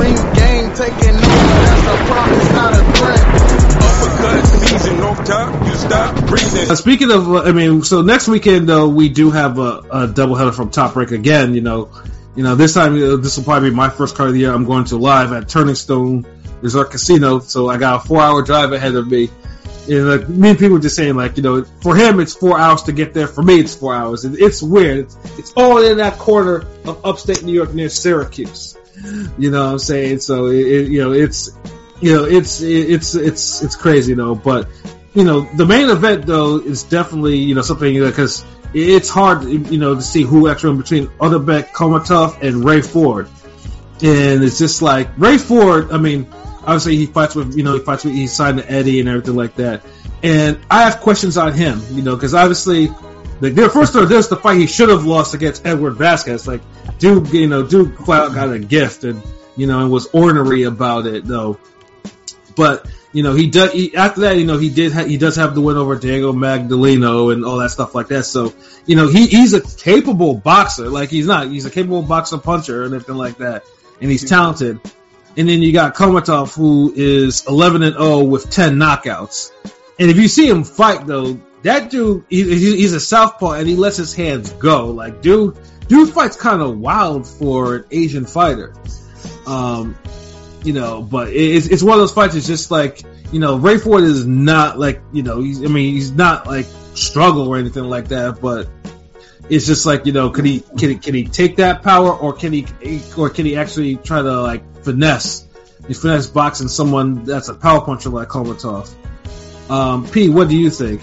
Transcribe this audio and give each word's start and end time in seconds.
ring 0.00 0.14
game 0.34 0.72
taking 0.74 1.16
over. 1.16 1.56
That's 1.66 1.86
a 1.86 1.96
promise, 2.10 2.52
not 2.52 2.72
a 2.74 2.82
threat. 2.96 3.56
Uppercut 3.86 4.46
season, 4.46 4.96
no 4.98 5.14
time, 5.14 5.66
you 5.66 5.74
stop 5.74 6.26
breathing. 6.26 6.70
Uh, 6.70 6.74
speaking 6.74 7.10
of, 7.10 7.30
uh, 7.30 7.42
I 7.42 7.52
mean, 7.52 7.82
so 7.82 8.02
next 8.02 8.28
weekend 8.28 8.68
though 8.68 8.88
we 8.88 9.08
do 9.08 9.30
have 9.30 9.58
a, 9.58 9.78
a 9.90 10.08
doubleheader 10.08 10.54
from 10.54 10.70
Top 10.70 10.96
Rank 10.96 11.12
again. 11.12 11.54
You 11.54 11.60
know, 11.60 11.90
you 12.34 12.42
know 12.42 12.54
this 12.54 12.74
time 12.74 12.94
uh, 12.94 13.16
this 13.16 13.36
will 13.36 13.44
probably 13.44 13.70
be 13.70 13.76
my 13.76 13.88
first 13.88 14.16
card 14.16 14.28
of 14.28 14.34
the 14.34 14.40
year. 14.40 14.52
I'm 14.52 14.64
going 14.64 14.84
to 14.86 14.96
live 14.96 15.32
at 15.32 15.48
Turning 15.48 15.74
Stone 15.74 16.26
Resort 16.60 16.90
Casino, 16.90 17.38
so 17.40 17.68
I 17.68 17.78
got 17.78 18.04
a 18.04 18.08
four 18.08 18.20
hour 18.20 18.42
drive 18.42 18.72
ahead 18.72 18.94
of 18.94 19.08
me. 19.08 19.30
And 19.88 20.08
like, 20.08 20.28
many 20.28 20.58
people 20.58 20.78
just 20.78 20.96
saying 20.96 21.14
like, 21.14 21.36
you 21.36 21.42
know, 21.44 21.62
for 21.80 21.94
him 21.94 22.18
it's 22.18 22.34
four 22.34 22.58
hours 22.58 22.82
to 22.84 22.92
get 22.92 23.14
there. 23.14 23.28
For 23.28 23.42
me, 23.42 23.60
it's 23.60 23.74
four 23.74 23.94
hours. 23.94 24.24
It, 24.24 24.34
it's 24.40 24.60
weird. 24.60 24.98
It's, 24.98 25.16
it's 25.38 25.52
all 25.56 25.78
in 25.78 25.98
that 25.98 26.18
corner 26.18 26.66
of 26.84 27.04
upstate 27.04 27.44
New 27.44 27.52
York 27.52 27.72
near 27.72 27.88
Syracuse. 27.88 28.75
You 29.38 29.50
know 29.50 29.64
what 29.64 29.72
I'm 29.72 29.78
saying? 29.78 30.20
So 30.20 30.46
it, 30.46 30.66
it 30.66 30.88
you 30.88 31.02
know, 31.02 31.12
it's 31.12 31.50
you 32.00 32.14
know, 32.14 32.24
it's 32.24 32.60
it's 32.60 33.14
it's 33.14 33.62
it's 33.62 33.76
crazy 33.76 34.14
though. 34.14 34.34
But 34.34 34.68
you 35.14 35.24
know, 35.24 35.42
the 35.54 35.66
main 35.66 35.88
event 35.90 36.26
though 36.26 36.58
is 36.58 36.82
definitely 36.82 37.36
you 37.38 37.54
know 37.54 37.62
something 37.62 37.94
because 37.94 38.44
it's 38.74 39.08
hard 39.08 39.44
you 39.44 39.78
know 39.78 39.94
to 39.94 40.02
see 40.02 40.22
who 40.22 40.48
actually 40.48 40.70
in 40.70 40.76
between 40.78 41.06
Otabek 41.18 41.68
Kholmatov 41.70 42.42
and 42.42 42.64
Ray 42.64 42.82
Ford, 42.82 43.28
and 44.02 44.42
it's 44.42 44.58
just 44.58 44.82
like 44.82 45.08
Ray 45.18 45.38
Ford. 45.38 45.90
I 45.90 45.98
mean, 45.98 46.26
obviously 46.60 46.96
he 46.96 47.06
fights 47.06 47.34
with 47.34 47.56
you 47.56 47.62
know 47.62 47.74
he 47.74 47.80
fights 47.80 48.04
with 48.04 48.14
he 48.14 48.26
signed 48.26 48.58
to 48.58 48.70
Eddie 48.70 49.00
and 49.00 49.08
everything 49.08 49.36
like 49.36 49.54
that, 49.56 49.82
and 50.22 50.58
I 50.70 50.82
have 50.82 51.00
questions 51.00 51.36
on 51.36 51.52
him. 51.52 51.80
You 51.90 52.02
know, 52.02 52.16
because 52.16 52.34
obviously. 52.34 52.90
Like 53.40 53.54
there, 53.54 53.68
first 53.68 53.94
of 53.94 54.08
this 54.08 54.28
the 54.28 54.36
fight 54.36 54.58
he 54.58 54.66
should 54.66 54.88
have 54.88 55.04
lost 55.04 55.34
against 55.34 55.66
Edward 55.66 55.92
Vasquez. 55.92 56.46
Like, 56.46 56.62
dude, 56.98 57.32
you 57.32 57.48
know, 57.48 57.66
dude 57.66 57.96
flat 57.98 58.32
got 58.32 58.52
a 58.52 58.58
gift 58.58 59.04
and, 59.04 59.22
you 59.56 59.66
know, 59.66 59.80
and 59.80 59.90
was 59.90 60.06
ornery 60.06 60.64
about 60.64 61.06
it 61.06 61.26
though. 61.26 61.58
But 62.56 62.86
you 63.16 63.22
know, 63.22 63.34
he 63.34 63.48
does. 63.48 63.72
He, 63.72 63.96
after 63.96 64.22
that, 64.22 64.36
you 64.36 64.44
know, 64.44 64.58
he 64.58 64.68
did. 64.68 64.92
Ha- 64.92 65.04
he 65.04 65.16
does 65.16 65.36
have 65.36 65.54
the 65.54 65.62
win 65.62 65.78
over 65.78 65.96
Diego 65.96 66.34
Magdaleno 66.34 67.32
and 67.32 67.46
all 67.46 67.56
that 67.58 67.70
stuff 67.70 67.94
like 67.94 68.08
that. 68.08 68.24
So, 68.24 68.52
you 68.84 68.94
know, 68.94 69.08
he, 69.08 69.26
he's 69.26 69.54
a 69.54 69.62
capable 69.62 70.34
boxer. 70.34 70.90
Like 70.90 71.08
he's 71.08 71.26
not. 71.26 71.48
He's 71.48 71.64
a 71.64 71.70
capable 71.70 72.02
boxer 72.02 72.36
puncher 72.36 72.84
and 72.84 72.92
everything 72.92 73.16
like 73.16 73.38
that. 73.38 73.64
And 74.02 74.10
he's 74.10 74.28
talented. 74.28 74.80
And 75.38 75.48
then 75.48 75.62
you 75.62 75.72
got 75.72 75.94
Kholmatov, 75.94 76.54
who 76.54 76.92
is 76.94 77.46
11 77.46 77.82
and 77.82 77.96
0 77.96 78.24
with 78.24 78.50
10 78.50 78.76
knockouts. 78.76 79.50
And 79.98 80.10
if 80.10 80.18
you 80.18 80.28
see 80.28 80.46
him 80.46 80.64
fight, 80.64 81.06
though, 81.06 81.40
that 81.66 81.90
dude, 81.90 82.24
he, 82.28 82.42
he- 82.42 82.76
he's 82.76 82.92
a 82.92 83.00
southpaw 83.00 83.52
and 83.52 83.68
he 83.68 83.76
lets 83.76 83.96
his 83.96 84.14
hands 84.14 84.50
go. 84.52 84.86
Like, 84.90 85.20
dude, 85.22 85.56
dude 85.88 86.12
fights 86.12 86.36
kind 86.36 86.62
of 86.62 86.78
wild 86.78 87.26
for 87.26 87.76
an 87.76 87.84
Asian 87.90 88.24
fighter. 88.24 88.74
Um, 89.46 89.96
you 90.64 90.72
know, 90.72 91.02
but 91.02 91.28
it's, 91.28 91.66
it's 91.68 91.82
one 91.82 91.94
of 91.94 92.00
those 92.00 92.12
fights. 92.12 92.34
It's 92.34 92.46
just 92.46 92.70
like, 92.70 93.02
you 93.32 93.38
know, 93.40 93.56
Ray 93.56 93.78
Ford 93.78 94.02
is 94.04 94.26
not 94.26 94.78
like, 94.78 95.00
you 95.12 95.22
know, 95.22 95.40
he's, 95.40 95.62
I 95.62 95.66
mean, 95.66 95.94
he's 95.94 96.10
not 96.10 96.46
like 96.46 96.66
struggle 96.94 97.48
or 97.48 97.56
anything 97.58 97.84
like 97.84 98.08
that, 98.08 98.40
but 98.40 98.68
it's 99.48 99.66
just 99.66 99.86
like, 99.86 100.06
you 100.06 100.12
know, 100.12 100.30
can 100.30 100.44
he, 100.44 100.60
can 100.60 100.90
he, 100.90 100.96
can 100.96 101.14
he 101.14 101.24
take 101.24 101.56
that 101.56 101.82
power 101.82 102.12
or 102.12 102.32
can 102.32 102.52
he, 102.52 102.66
or 103.16 103.30
can 103.30 103.44
he 103.46 103.56
actually 103.56 103.96
try 103.96 104.22
to 104.22 104.40
like 104.42 104.82
finesse, 104.84 105.46
he's 105.86 106.00
finesse 106.00 106.26
boxing 106.26 106.68
someone 106.68 107.24
that's 107.24 107.48
a 107.48 107.54
power 107.54 107.80
puncher 107.80 108.10
like 108.10 108.28
Kholmatov? 108.28 108.92
Um, 109.70 110.08
P, 110.08 110.28
what 110.28 110.48
do 110.48 110.56
you 110.56 110.70
think? 110.70 111.00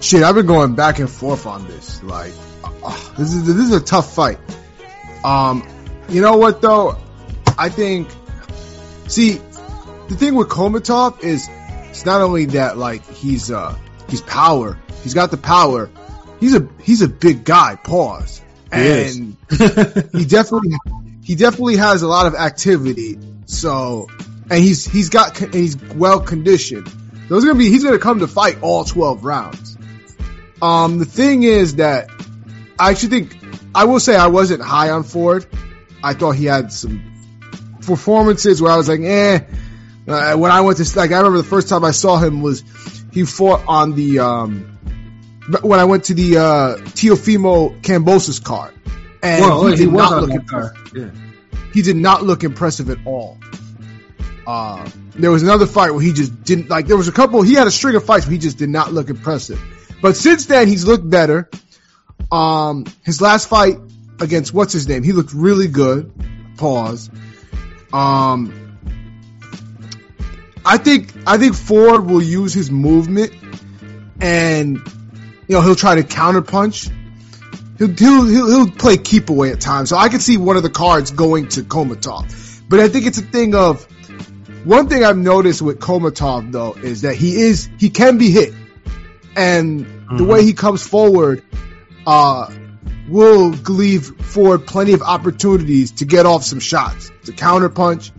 Shit, 0.00 0.22
I've 0.22 0.34
been 0.34 0.46
going 0.46 0.74
back 0.74 0.98
and 0.98 1.10
forth 1.10 1.46
on 1.46 1.66
this. 1.66 2.02
Like, 2.02 2.32
uh, 2.64 3.14
this 3.18 3.34
is 3.34 3.46
this 3.46 3.56
is 3.56 3.72
a 3.72 3.80
tough 3.80 4.14
fight. 4.14 4.38
Um, 5.24 5.66
you 6.08 6.22
know 6.22 6.36
what 6.36 6.62
though? 6.62 6.96
I 7.58 7.68
think. 7.68 8.08
See, 9.08 9.40
the 10.08 10.16
thing 10.16 10.34
with 10.34 10.48
Kholmatov 10.48 11.22
is 11.22 11.48
it's 11.90 12.06
not 12.06 12.22
only 12.22 12.46
that 12.46 12.78
like 12.78 13.06
he's 13.08 13.50
uh 13.50 13.76
he's 14.08 14.22
power. 14.22 14.78
He's 15.02 15.14
got 15.14 15.30
the 15.30 15.36
power. 15.36 15.90
He's 16.40 16.54
a 16.54 16.66
he's 16.82 17.02
a 17.02 17.08
big 17.08 17.44
guy. 17.44 17.76
Pause. 17.76 18.42
And 18.72 19.36
he 19.50 20.24
definitely 20.24 20.76
he 21.22 21.34
definitely 21.34 21.76
has 21.76 22.02
a 22.02 22.08
lot 22.08 22.26
of 22.26 22.34
activity. 22.34 23.18
So 23.46 24.08
and 24.48 24.58
he's 24.58 24.86
he's 24.86 25.10
got 25.10 25.38
and 25.40 25.52
he's 25.52 25.76
well 25.76 26.20
conditioned. 26.20 26.88
So 27.28 27.36
it's 27.36 27.44
gonna 27.44 27.58
be 27.58 27.68
he's 27.68 27.84
gonna 27.84 27.98
come 27.98 28.20
to 28.20 28.28
fight 28.28 28.62
all 28.62 28.84
twelve 28.84 29.24
rounds. 29.24 29.76
Um, 30.62 30.98
the 30.98 31.04
thing 31.04 31.42
is 31.42 31.76
that 31.76 32.10
I 32.78 32.90
actually 32.90 33.08
think 33.08 33.36
I 33.74 33.84
will 33.84 34.00
say 34.00 34.16
I 34.16 34.26
wasn't 34.28 34.62
high 34.62 34.90
on 34.90 35.04
Ford. 35.04 35.46
I 36.02 36.14
thought 36.14 36.32
he 36.32 36.46
had 36.46 36.72
some 36.72 37.02
performances 37.82 38.60
where 38.60 38.72
I 38.72 38.76
was 38.76 38.88
like, 38.88 39.00
eh. 39.00 39.40
Uh, 40.08 40.36
when 40.36 40.50
I 40.50 40.60
went 40.62 40.78
to 40.78 40.98
like 40.98 41.12
I 41.12 41.18
remember 41.18 41.38
the 41.38 41.44
first 41.44 41.68
time 41.68 41.84
I 41.84 41.92
saw 41.92 42.16
him 42.18 42.42
was 42.42 42.64
he 43.12 43.24
fought 43.24 43.62
on 43.68 43.94
the 43.94 44.18
um 44.20 44.78
when 45.62 45.78
I 45.78 45.84
went 45.84 46.04
to 46.04 46.14
the 46.14 46.38
uh 46.38 46.76
Teofimo 46.94 47.80
Kambosos 47.82 48.42
card. 48.42 48.74
And 49.22 49.42
Well, 49.42 49.66
he 49.66 49.72
he 49.72 49.76
did 49.84 49.92
was 49.92 50.10
not 50.10 50.22
look 50.22 50.30
impressive. 50.30 50.92
Yeah. 50.96 51.10
he 51.72 51.82
did 51.82 51.96
not 51.96 52.22
look 52.22 52.42
impressive 52.42 52.88
at 52.90 52.98
all. 53.04 53.38
Uh, 54.46 54.88
there 55.14 55.30
was 55.30 55.42
another 55.42 55.66
fight 55.66 55.90
where 55.92 56.00
he 56.00 56.12
just 56.12 56.42
didn't 56.44 56.70
like. 56.70 56.86
There 56.86 56.96
was 56.96 57.08
a 57.08 57.12
couple. 57.12 57.42
He 57.42 57.54
had 57.54 57.66
a 57.66 57.70
string 57.70 57.94
of 57.94 58.04
fights 58.04 58.24
where 58.26 58.32
he 58.32 58.38
just 58.38 58.56
did 58.58 58.70
not 58.70 58.92
look 58.92 59.10
impressive. 59.10 59.60
But 60.00 60.16
since 60.16 60.46
then, 60.46 60.68
he's 60.68 60.84
looked 60.84 61.08
better. 61.08 61.50
Um, 62.30 62.86
his 63.04 63.20
last 63.20 63.48
fight 63.48 63.78
against 64.20 64.54
what's 64.54 64.72
his 64.72 64.88
name, 64.88 65.02
he 65.02 65.12
looked 65.12 65.32
really 65.32 65.68
good. 65.68 66.12
Pause. 66.56 67.10
Um, 67.92 68.78
I 70.64 70.78
think 70.78 71.12
I 71.26 71.38
think 71.38 71.54
Ford 71.54 72.06
will 72.06 72.22
use 72.22 72.52
his 72.52 72.70
movement, 72.70 73.32
and 74.20 74.76
you 75.48 75.56
know 75.56 75.62
he'll 75.62 75.74
try 75.74 75.96
to 75.96 76.02
counterpunch. 76.02 76.92
He'll, 77.78 77.88
he'll, 77.88 78.26
he'll, 78.26 78.46
he'll 78.46 78.70
play 78.70 78.98
keep 78.98 79.30
away 79.30 79.52
at 79.52 79.60
times. 79.60 79.88
So 79.88 79.96
I 79.96 80.10
can 80.10 80.20
see 80.20 80.36
one 80.36 80.58
of 80.58 80.62
the 80.62 80.70
cards 80.70 81.10
going 81.12 81.48
to 81.48 81.62
Kholmatov. 81.62 82.62
But 82.68 82.80
I 82.80 82.88
think 82.88 83.06
it's 83.06 83.16
a 83.16 83.22
thing 83.22 83.54
of, 83.54 83.84
one 84.64 84.88
thing 84.88 85.02
I've 85.02 85.16
noticed 85.16 85.62
with 85.62 85.80
Kholmatov 85.80 86.52
though 86.52 86.74
is 86.74 87.02
that 87.02 87.14
he 87.16 87.40
is, 87.40 87.70
he 87.78 87.88
can 87.88 88.18
be 88.18 88.30
hit. 88.30 88.52
And 89.36 89.86
the 90.18 90.24
way 90.24 90.44
he 90.44 90.52
comes 90.52 90.82
forward, 90.86 91.44
uh, 92.06 92.52
will 93.08 93.48
leave 93.48 94.06
Ford 94.22 94.66
plenty 94.66 94.92
of 94.92 95.02
opportunities 95.02 95.92
to 95.92 96.04
get 96.04 96.26
off 96.26 96.44
some 96.44 96.60
shots, 96.60 97.10
to 97.24 97.32
counterpunch. 97.32 98.12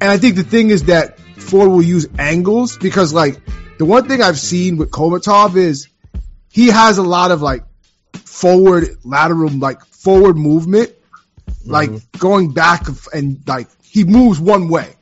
And 0.00 0.10
I 0.10 0.16
think 0.16 0.36
the 0.36 0.44
thing 0.44 0.70
is 0.70 0.84
that 0.84 1.18
Ford 1.18 1.68
will 1.68 1.82
use 1.82 2.06
angles 2.18 2.78
because 2.78 3.12
like, 3.12 3.40
the 3.78 3.84
one 3.84 4.08
thing 4.08 4.22
I've 4.22 4.38
seen 4.38 4.76
with 4.76 4.90
Kholmatov 4.90 5.56
is 5.56 5.88
he 6.50 6.68
has 6.68 6.98
a 6.98 7.02
lot 7.02 7.30
of 7.30 7.42
like 7.42 7.64
forward 8.12 8.96
lateral 9.04 9.50
like 9.50 9.84
forward 9.86 10.36
movement 10.36 10.92
like 11.64 11.90
going 12.18 12.52
back 12.52 12.86
and 13.12 13.42
like 13.46 13.68
he 13.82 14.04
moves 14.04 14.40
one 14.40 14.68
way. 14.68 14.94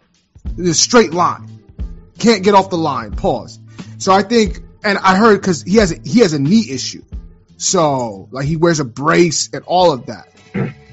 In 0.57 0.67
a 0.67 0.75
straight 0.75 1.13
line. 1.13 1.63
Can't 2.19 2.43
get 2.43 2.55
off 2.55 2.71
the 2.71 2.79
line. 2.79 3.13
Pause. 3.13 3.59
So 3.99 4.13
i 4.13 4.23
think 4.23 4.61
and 4.87 4.99
i 4.99 5.17
heard 5.17 5.41
because 5.41 5.63
he 5.63 5.77
has 5.77 5.93
a, 5.93 5.97
he 6.05 6.21
has 6.21 6.33
a 6.33 6.39
knee 6.39 6.71
issue 6.71 7.03
so 7.57 8.29
like 8.31 8.47
he 8.47 8.57
wears 8.57 8.81
a 8.81 8.85
brace 8.85 9.51
and 9.53 9.65
all 9.67 9.93
of 9.93 10.07
that 10.07 10.29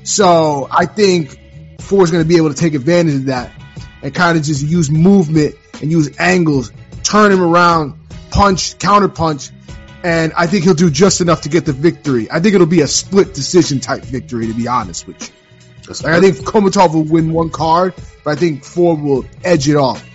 so 0.04 0.68
i 0.72 0.86
think 0.86 1.40
ford's 1.80 2.12
going 2.12 2.24
to 2.24 2.28
be 2.28 2.38
able 2.38 2.50
to 2.50 2.56
take 2.56 2.74
advantage 2.74 3.16
of 3.16 3.26
that 3.26 3.52
and 4.02 4.14
kind 4.14 4.38
of 4.38 4.44
just 4.44 4.64
use 4.64 4.90
movement 4.90 5.56
and 5.82 5.92
use 5.92 6.18
angles 6.20 6.72
turn 7.04 7.32
him 7.32 7.42
around 7.42 7.94
punch 8.32 8.78
counter 8.80 9.10
punch 9.10 9.52
and 10.04 10.34
I 10.36 10.48
think 10.48 10.66
he'll 10.66 10.74
do 10.74 10.90
just 10.90 11.22
enough 11.22 11.42
to 11.42 11.50
get 11.50 11.66
the 11.66 11.72
victory. 11.72 12.30
I 12.30 12.42
think 12.42 12.56
it'll 12.56 12.68
be 12.68 12.82
a 12.82 12.88
split 12.88 13.34
decision 13.34 13.80
type 13.80 14.04
victory, 14.04 14.48
to 14.48 14.54
be 14.54 14.68
honest 14.68 15.08
with 15.08 15.22
you. 15.22 15.94
Like, 16.04 16.18
I 16.18 16.20
think 16.20 16.38
Kholmatov 16.46 16.94
will 16.94 17.04
win 17.04 17.32
one 17.32 17.50
card, 17.50 17.94
but 18.24 18.32
I 18.32 18.36
think 18.36 18.64
Ford 18.64 19.00
will 19.00 19.26
edge 19.44 19.68
it 19.70 19.76
off. 19.76 20.06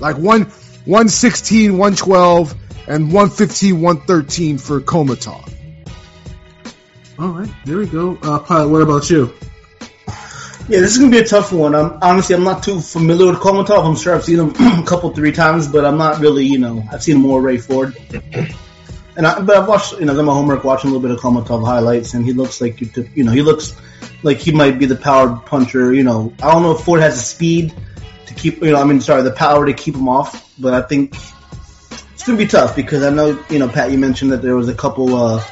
Like 0.00 0.16
one, 0.16 0.42
116, 0.84 1.72
112, 1.72 2.54
and 2.86 3.06
115, 3.12 3.80
113 3.80 4.58
for 4.58 4.80
Kholmatov. 4.80 5.50
All 7.18 7.28
right, 7.28 7.50
there 7.64 7.78
we 7.78 7.86
go. 7.86 8.18
Uh, 8.22 8.38
Pilot, 8.40 8.68
what 8.68 8.82
about 8.82 9.08
you? 9.10 9.32
Yeah, 10.66 10.80
this 10.80 10.92
is 10.92 10.98
gonna 10.98 11.10
be 11.10 11.18
a 11.18 11.24
tough 11.26 11.52
one. 11.52 11.74
I'm 11.74 11.98
honestly 12.00 12.34
I'm 12.34 12.42
not 12.42 12.62
too 12.62 12.80
familiar 12.80 13.30
with 13.32 13.40
Kholmatov. 13.40 13.84
I'm 13.84 13.96
sure 13.96 14.14
I've 14.14 14.24
seen 14.24 14.38
him 14.40 14.48
a 14.82 14.86
couple, 14.86 15.10
three 15.10 15.32
times, 15.32 15.68
but 15.68 15.84
I'm 15.84 15.98
not 15.98 16.20
really, 16.20 16.46
you 16.46 16.58
know, 16.58 16.82
I've 16.90 17.02
seen 17.02 17.18
more 17.18 17.40
Ray 17.40 17.58
Ford. 17.58 17.96
And 19.16 19.26
I, 19.26 19.40
but 19.42 19.56
I've 19.56 19.68
watched, 19.68 19.92
you 19.92 20.06
know, 20.06 20.12
I've 20.12 20.16
done 20.16 20.24
my 20.24 20.32
homework 20.32 20.64
watching 20.64 20.90
a 20.90 20.92
little 20.92 21.06
bit 21.06 21.16
of 21.16 21.22
Kholmatov 21.22 21.64
highlights, 21.64 22.14
and 22.14 22.24
he 22.24 22.32
looks 22.32 22.60
like 22.60 22.80
you, 22.80 22.88
took- 22.88 23.14
you 23.14 23.22
know, 23.24 23.30
he 23.30 23.42
looks 23.42 23.76
like 24.24 24.38
he 24.38 24.50
might 24.52 24.78
be 24.78 24.86
the 24.86 24.96
power 24.96 25.36
puncher. 25.36 25.92
You 25.92 26.02
know, 26.02 26.32
I 26.42 26.50
don't 26.50 26.62
know 26.62 26.72
if 26.72 26.80
Ford 26.80 27.00
has 27.00 27.14
the 27.14 27.20
speed 27.20 27.74
to 28.26 28.34
keep, 28.34 28.60
you 28.62 28.72
know, 28.72 28.80
I 28.80 28.84
mean, 28.84 29.00
sorry, 29.00 29.22
the 29.22 29.30
power 29.30 29.66
to 29.66 29.72
keep 29.74 29.94
him 29.94 30.08
off, 30.08 30.50
but 30.58 30.74
I 30.74 30.82
think 30.82 31.14
it's 32.24 32.30
gonna 32.30 32.38
be 32.38 32.46
tough 32.46 32.74
because 32.74 33.02
I 33.02 33.10
know, 33.10 33.38
you 33.50 33.58
know, 33.58 33.68
Pat, 33.68 33.92
you 33.92 33.98
mentioned 33.98 34.32
that 34.32 34.40
there 34.40 34.56
was 34.56 34.70
a 34.70 34.74
couple, 34.74 35.14
uh, 35.14 35.44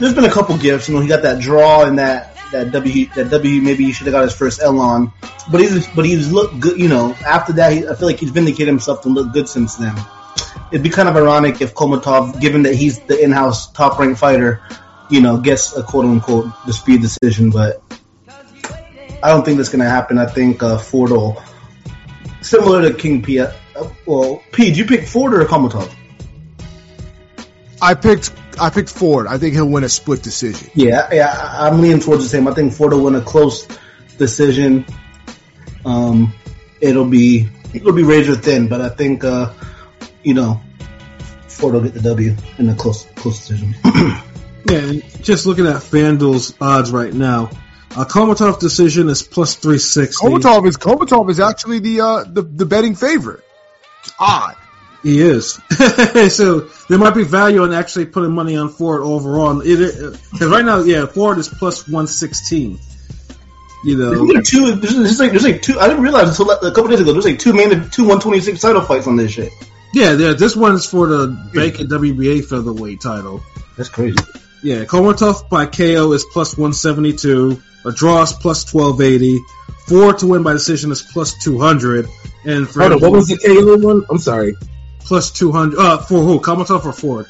there's 0.00 0.14
been 0.14 0.24
a 0.24 0.30
couple 0.30 0.56
gifts. 0.56 0.88
You 0.88 0.94
know, 0.94 1.02
he 1.02 1.06
got 1.06 1.20
that 1.24 1.38
draw 1.38 1.84
and 1.84 1.98
that 1.98 2.34
that 2.50 2.72
W 2.72 3.10
that 3.14 3.28
W 3.28 3.60
maybe 3.60 3.84
he 3.84 3.92
should 3.92 4.06
have 4.06 4.14
got 4.14 4.22
his 4.22 4.34
first 4.34 4.62
L 4.62 4.80
on, 4.80 5.12
but 5.52 5.60
he's 5.60 5.86
but 5.88 6.06
he's 6.06 6.32
looked 6.32 6.60
good. 6.60 6.80
You 6.80 6.88
know, 6.88 7.14
after 7.26 7.52
that, 7.52 7.72
he, 7.72 7.86
I 7.86 7.94
feel 7.94 8.08
like 8.08 8.20
he's 8.20 8.30
vindicated 8.30 8.68
himself 8.68 9.02
to 9.02 9.10
look 9.10 9.34
good 9.34 9.50
since 9.50 9.76
then. 9.76 9.94
It'd 10.72 10.82
be 10.82 10.88
kind 10.88 11.10
of 11.10 11.16
ironic 11.16 11.60
if 11.60 11.74
Kholmatov, 11.74 12.40
given 12.40 12.62
that 12.62 12.74
he's 12.74 13.00
the 13.00 13.22
in-house 13.22 13.70
top-ranked 13.72 14.18
fighter, 14.18 14.62
you 15.10 15.20
know, 15.20 15.36
gets 15.36 15.76
a 15.76 15.82
quote-unquote 15.82 16.50
speed 16.70 17.02
decision, 17.02 17.50
but 17.50 17.82
I 19.22 19.28
don't 19.28 19.44
think 19.44 19.58
that's 19.58 19.68
going 19.68 19.84
to 19.84 19.90
happen. 19.90 20.16
I 20.16 20.24
think 20.24 20.62
uh, 20.62 20.78
Ford 20.78 21.10
will, 21.10 21.42
similar 22.40 22.88
to 22.88 22.94
King 22.94 23.20
P. 23.20 23.44
Uh, 23.78 23.90
well, 24.06 24.42
Pete, 24.52 24.76
you 24.76 24.84
pick 24.84 25.06
Ford 25.06 25.34
or 25.34 25.44
Kholmatov? 25.44 25.92
I 27.80 27.94
picked 27.94 28.32
I 28.60 28.70
picked 28.70 28.90
Ford. 28.90 29.26
I 29.28 29.38
think 29.38 29.54
he'll 29.54 29.68
win 29.68 29.84
a 29.84 29.88
split 29.88 30.22
decision. 30.22 30.68
Yeah, 30.74 31.08
yeah, 31.12 31.28
I- 31.32 31.68
I'm 31.68 31.80
leaning 31.80 32.00
towards 32.00 32.24
the 32.24 32.28
same. 32.28 32.48
I 32.48 32.54
think 32.54 32.72
Ford 32.72 32.92
will 32.92 33.04
win 33.04 33.14
a 33.14 33.20
close 33.20 33.68
decision. 34.18 34.84
Um, 35.84 36.32
it'll 36.80 37.04
be 37.04 37.48
it'll 37.72 37.92
be 37.92 38.02
razor 38.02 38.34
thin, 38.34 38.68
but 38.68 38.80
I 38.80 38.88
think 38.88 39.22
uh, 39.24 39.52
you 40.24 40.34
know 40.34 40.60
Ford 41.46 41.74
will 41.74 41.82
get 41.82 41.94
the 41.94 42.00
W 42.02 42.34
in 42.58 42.68
a 42.68 42.74
close 42.74 43.06
close 43.16 43.38
decision. 43.46 43.74
Yeah, 44.68 44.78
and 44.78 45.24
just 45.24 45.46
looking 45.46 45.66
at 45.66 45.76
FanDuel's 45.76 46.52
odds 46.60 46.90
right 46.90 47.14
now, 47.14 47.48
a 47.92 48.04
Kholmatov 48.04 48.58
decision 48.58 49.08
is 49.08 49.22
plus 49.22 49.54
360. 49.54 50.26
Kholmatov 50.26 50.66
is 50.66 50.76
Kholmatov 50.76 51.30
is 51.30 51.40
actually 51.40 51.78
the 51.78 52.00
uh, 52.00 52.24
the 52.24 52.42
the 52.42 52.66
betting 52.66 52.94
favorite. 52.94 53.42
It's 54.08 54.16
odd. 54.18 54.56
He 55.02 55.20
is. 55.20 55.60
so 56.34 56.60
there 56.88 56.98
might 56.98 57.14
be 57.14 57.24
value 57.24 57.62
in 57.64 57.72
actually 57.72 58.06
putting 58.06 58.32
money 58.32 58.56
on 58.56 58.70
Ford 58.70 59.02
overall. 59.02 59.60
Because 59.60 60.18
right 60.40 60.64
now, 60.64 60.80
yeah, 60.80 61.06
Ford 61.06 61.38
is 61.38 61.48
plus 61.48 61.86
116. 61.86 62.78
You 63.84 63.96
There's 63.96 64.18
know, 64.18 64.24
like 64.24 64.44
two. 64.44 64.74
There's, 64.74 64.96
there's 64.96 65.20
like 65.20 65.30
there's 65.30 65.44
like 65.44 65.62
two. 65.62 65.78
I 65.78 65.86
didn't 65.86 66.02
realize 66.02 66.28
until 66.28 66.50
a 66.50 66.72
couple 66.72 66.88
days 66.88 67.00
ago. 67.00 67.12
There's 67.12 67.26
like 67.26 67.38
two 67.38 67.52
main 67.52 67.68
two 67.90 68.02
126 68.02 68.60
title 68.60 68.82
fights 68.82 69.06
on 69.06 69.16
this 69.16 69.30
shit. 69.30 69.52
yeah, 69.94 70.12
yeah, 70.12 70.32
this 70.32 70.56
one's 70.56 70.84
for 70.84 71.06
the 71.06 71.28
vacant 71.52 71.88
WBA 71.88 72.44
featherweight 72.44 73.00
title. 73.00 73.40
That's 73.76 73.88
crazy. 73.88 74.16
Yeah, 74.62 74.84
Kholmatov 74.84 75.48
by 75.48 75.66
KO 75.66 76.12
is 76.12 76.24
plus 76.32 76.56
172. 76.56 77.62
A 77.84 77.92
draw 77.92 78.22
is 78.22 78.32
plus 78.32 78.72
1280. 78.72 79.38
Four 79.86 80.12
to 80.14 80.26
win 80.26 80.42
by 80.42 80.52
decision 80.52 80.90
is 80.90 81.02
plus 81.02 81.34
200. 81.42 82.08
And 82.44 82.68
for 82.68 82.80
Hold 82.80 82.92
on, 82.94 83.00
what 83.00 83.12
was 83.12 83.28
the 83.28 83.38
KO 83.38 83.76
one? 83.78 84.04
I'm 84.10 84.18
sorry. 84.18 84.54
plus 85.00 85.30
200? 85.30 85.78
Uh, 85.78 85.98
for 85.98 86.22
who? 86.22 86.40
Kholmatov 86.40 86.84
or 86.84 86.92
Ford? 86.92 87.26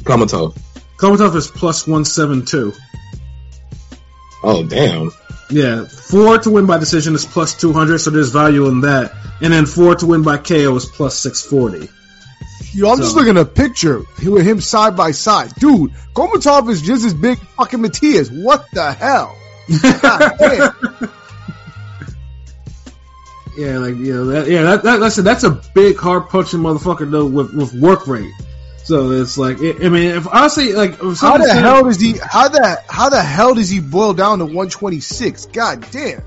Kholmatov. 0.00 0.56
Kholmatov 0.96 1.34
is 1.36 1.48
plus 1.48 1.86
172. 1.86 2.72
Oh 4.42 4.62
damn. 4.64 5.10
Yeah, 5.50 5.84
four 5.86 6.38
to 6.38 6.50
win 6.50 6.66
by 6.66 6.78
decision 6.78 7.14
is 7.14 7.24
plus 7.24 7.54
200, 7.54 7.98
so 7.98 8.10
there's 8.10 8.30
value 8.30 8.66
in 8.68 8.82
that. 8.82 9.12
And 9.40 9.52
then 9.52 9.66
four 9.66 9.94
to 9.96 10.06
win 10.06 10.22
by 10.22 10.36
KO 10.36 10.76
is 10.76 10.84
plus 10.86 11.18
640. 11.18 11.88
Yo, 12.78 12.88
I'm 12.88 12.98
just 12.98 13.10
So- 13.10 13.16
looking 13.18 13.36
at 13.36 13.42
a 13.42 13.44
picture 13.44 14.02
with 14.24 14.46
him 14.46 14.60
side 14.60 14.96
by 14.96 15.10
side. 15.10 15.52
Dude, 15.56 15.90
Kholmatov 16.14 16.70
is 16.70 16.80
just 16.80 17.04
as 17.04 17.12
big 17.12 17.38
as 17.38 17.44
fucking 17.56 17.80
Matias. 17.80 18.30
What 18.30 18.66
the 18.72 18.92
hell? 18.92 19.36
Yeah, 23.56 23.78
like 23.78 23.96
you 23.96 24.14
know, 24.14 24.26
that, 24.26 24.46
yeah, 24.48 24.62
that, 24.62 24.84
that 24.84 25.00
listen, 25.00 25.24
that's 25.24 25.42
a 25.42 25.60
big, 25.74 25.96
hard 25.98 26.28
punching 26.28 26.60
motherfucker 26.60 27.10
though 27.10 27.26
with, 27.26 27.52
with 27.52 27.74
work 27.74 28.06
rate. 28.06 28.32
So 28.84 29.10
it's 29.10 29.36
like, 29.36 29.58
I 29.60 29.70
I 29.84 29.88
mean, 29.88 30.14
if 30.14 30.28
honestly, 30.28 30.72
like, 30.74 30.96
How 31.16 31.38
the 31.38 31.52
hell 31.52 31.82
does 31.82 31.98
he? 32.00 32.14
How 32.22 32.48
the 32.48 32.80
how 32.88 33.08
the 33.08 33.20
hell 33.20 33.54
does 33.54 33.68
he 33.68 33.80
boil 33.80 34.14
down 34.14 34.38
to 34.38 34.44
126? 34.44 35.46
God 35.46 35.84
damn. 35.90 36.22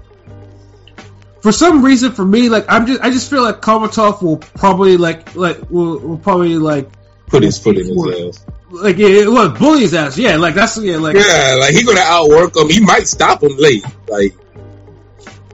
For 1.42 1.52
some 1.52 1.84
reason, 1.84 2.12
for 2.12 2.24
me, 2.24 2.50
like, 2.50 2.66
I'm 2.70 2.86
just, 2.86 3.02
I 3.02 3.10
just 3.10 3.30
feel 3.30 3.42
like 3.42 3.62
Kholmatov 3.62 4.22
will 4.22 4.38
probably 4.38 4.98
like, 4.98 5.36
like, 5.36 5.70
will, 5.72 5.98
will 6.00 6.18
probably 6.18 6.56
like, 6.58 6.90
Put 7.28 7.44
his 7.44 7.58
foot 7.58 7.78
in 7.78 7.86
his 7.88 8.38
ass. 8.38 8.46
like, 8.70 8.98
yeah, 8.98 9.24
look, 9.26 9.58
bully 9.58 9.82
his 9.82 9.94
ass. 9.94 10.18
Yeah, 10.18 10.36
like 10.36 10.54
that's 10.54 10.78
yeah, 10.78 10.98
like, 10.98 11.16
Yeah, 11.16 11.56
like 11.60 11.74
he 11.74 11.84
gonna 11.84 12.02
outwork 12.02 12.56
him. 12.58 12.70
He 12.70 12.82
might 12.82 13.08
stop 13.08 13.42
him 13.42 13.56
late. 13.58 13.86
Like, 14.10 14.36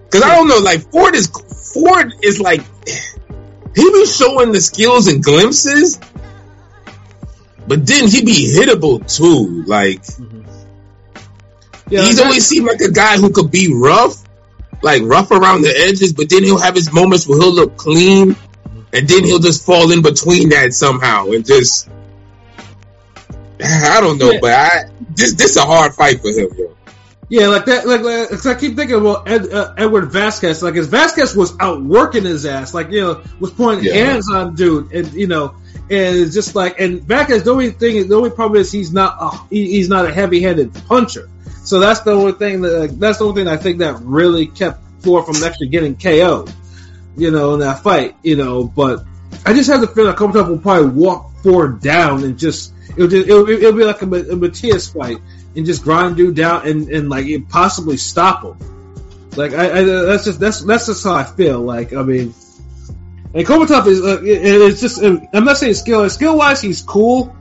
cause 0.09 0.23
I 0.23 0.35
don't 0.35 0.47
know. 0.47 0.57
Like 0.57 0.81
Ford 0.91 1.13
is 1.13 1.27
Ford 1.73 2.13
is 2.23 2.39
like 2.39 2.61
he 3.75 3.91
be 3.91 4.05
showing 4.07 4.51
the 4.51 4.59
skills 4.59 5.07
and 5.07 5.23
glimpses, 5.23 5.99
but 7.67 7.85
then 7.85 8.07
he 8.07 8.25
be 8.25 8.51
hittable 8.57 9.05
too. 9.15 9.63
Like 9.67 10.01
yeah, 11.89 12.01
he's 12.01 12.19
always 12.19 12.45
seemed 12.47 12.65
like 12.65 12.81
a 12.81 12.91
guy 12.91 13.17
who 13.17 13.29
could 13.29 13.51
be 13.51 13.71
rough, 13.71 14.15
like 14.81 15.01
rough 15.03 15.31
around 15.31 15.61
the 15.63 15.73
edges, 15.75 16.13
but 16.13 16.29
then 16.29 16.43
he'll 16.43 16.59
have 16.59 16.75
his 16.75 16.91
moments 16.93 17.27
where 17.27 17.39
he'll 17.39 17.53
look 17.53 17.77
clean, 17.77 18.35
and 18.93 19.07
then 19.07 19.23
he'll 19.23 19.39
just 19.39 19.65
fall 19.65 19.91
in 19.91 20.01
between 20.01 20.49
that 20.49 20.73
somehow 20.73 21.27
and 21.31 21.45
just. 21.45 21.89
I 23.63 23.99
don't 24.01 24.19
know, 24.19 24.31
Yeah. 24.31 24.39
but 24.41 24.51
I 24.53 24.83
this 25.15 25.33
this 25.33 25.55
a 25.57 25.61
hard 25.61 25.93
fight 25.93 26.21
for 26.21 26.29
him, 26.29 26.47
yo. 26.57 26.73
Yeah, 27.29 27.47
like 27.47 27.65
that. 27.65 27.85
Like, 27.87 28.01
like 28.03 28.29
'cause 28.29 28.45
I 28.45 28.53
keep 28.53 28.77
thinking 28.77 28.95
about 28.97 29.27
Ed, 29.29 29.51
uh, 29.51 29.73
Edward 29.77 30.11
Vasquez. 30.13 30.63
Like, 30.63 30.75
his 30.75 30.87
Vasquez 30.87 31.35
was 31.35 31.53
outworking 31.59 32.23
his 32.23 32.45
ass. 32.45 32.73
Like, 32.73 32.89
you 32.89 33.01
know, 33.01 33.21
was 33.41 33.51
pointing 33.51 33.85
Yeah. 33.85 33.95
hands 34.11 34.29
on 34.31 34.55
dude, 34.55 34.93
and 34.93 35.11
you 35.13 35.27
know, 35.27 35.53
and 35.89 36.15
it's 36.17 36.33
just 36.33 36.55
like, 36.55 36.79
and 36.79 37.01
Vasquez. 37.03 37.43
The 37.43 37.51
only 37.51 37.71
thing, 37.71 38.07
the 38.07 38.15
only 38.15 38.29
problem 38.29 38.61
is 38.61 38.71
he's 38.71 38.93
not. 38.93 39.17
A, 39.19 39.37
he, 39.49 39.71
he's 39.71 39.89
not 39.89 40.05
a 40.05 40.13
heavy-handed 40.13 40.71
puncher. 40.87 41.27
So 41.67 41.79
that's 41.79 41.99
the 41.99 42.11
only 42.11 42.31
thing 42.31 42.61
that. 42.61 42.97
That's 42.97 43.17
the 43.17 43.25
only 43.25 43.41
thing 43.43 43.51
I 43.51 43.57
think 43.57 43.79
that 43.79 43.99
really 44.01 44.47
kept 44.47 44.79
Ford 45.01 45.25
from 45.25 45.43
actually 45.43 45.67
getting 45.67 45.97
KO. 45.97 46.47
You 47.17 47.31
know, 47.31 47.55
in 47.55 47.59
that 47.59 47.83
fight. 47.83 48.15
You 48.23 48.37
know, 48.37 48.63
but 48.63 49.03
I 49.45 49.53
just 49.53 49.69
have 49.69 49.81
the 49.81 49.87
feeling 49.87 50.11
that 50.11 50.17
Kholmatov 50.17 50.47
will 50.47 50.59
probably 50.59 50.91
walk 50.91 51.33
Ford 51.43 51.81
down 51.81 52.23
and 52.23 52.39
just. 52.39 52.73
It'll, 52.91 53.09
just, 53.09 53.27
it'll, 53.27 53.47
it'll 53.49 53.73
be 53.73 53.83
like 53.83 54.01
a, 54.01 54.05
a 54.05 54.35
Matias 54.35 54.89
fight 54.89 55.17
and 55.57 55.65
just 55.65 55.83
grind 55.83 56.15
dude 56.15 56.35
down 56.35 56.65
and, 56.67 56.87
and 56.89 57.09
like 57.09 57.27
possibly 57.49 57.97
stop 57.97 58.43
him. 58.43 59.29
Like 59.35 59.53
I, 59.53 59.79
I 59.79 59.83
that's 59.83 60.23
just 60.23 60.39
that's 60.39 60.61
that's 60.61 60.85
just 60.87 61.03
how 61.03 61.13
I 61.15 61.23
feel. 61.25 61.59
Like 61.59 61.93
I 61.93 62.01
mean, 62.01 62.33
and 63.33 63.45
Kholmatov 63.45 63.85
is 63.87 64.01
uh, 64.01 64.21
it- 64.23 64.41
it's 64.71 64.79
just 64.81 65.01
I'm 65.03 65.43
not 65.43 65.57
saying 65.57 65.73
skill 65.73 66.09
skill 66.09 66.37
wise 66.37 66.61
he's 66.61 66.81
cool, 66.81 67.35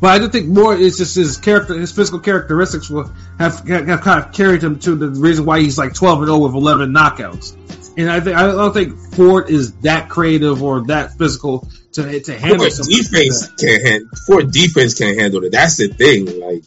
but 0.00 0.08
I 0.08 0.18
do 0.18 0.28
think 0.28 0.46
more 0.46 0.74
is 0.74 0.96
just 0.96 1.14
his 1.14 1.36
character 1.36 1.74
his 1.74 1.92
physical 1.92 2.20
characteristics 2.20 2.88
will 2.88 3.12
have 3.38 3.66
have 3.68 4.00
kind 4.00 4.24
of 4.24 4.32
carried 4.32 4.62
him 4.62 4.78
to 4.80 4.94
the 4.94 5.08
reason 5.08 5.44
why 5.44 5.60
he's 5.60 5.76
like 5.76 5.94
12 5.94 6.20
and 6.20 6.28
0 6.28 6.38
with 6.38 6.54
11 6.54 6.92
knockouts. 6.92 7.56
And 7.96 8.10
I 8.10 8.20
think 8.20 8.36
I 8.36 8.46
don't 8.46 8.72
think 8.72 8.96
Ford 9.14 9.50
is 9.50 9.72
that 9.80 10.08
creative 10.08 10.62
or 10.62 10.86
that 10.86 11.18
physical 11.18 11.68
to 11.92 12.20
to 12.20 12.38
handle 12.38 12.58
Ford 12.58 12.72
something 12.72 12.96
like 13.12 13.58
can't 13.58 13.82
handle. 13.86 14.08
Ford 14.26 14.50
defense 14.50 14.94
can't 14.94 15.18
handle 15.18 15.44
it. 15.44 15.52
That's 15.52 15.76
the 15.76 15.88
thing. 15.88 16.26
Like, 16.40 16.64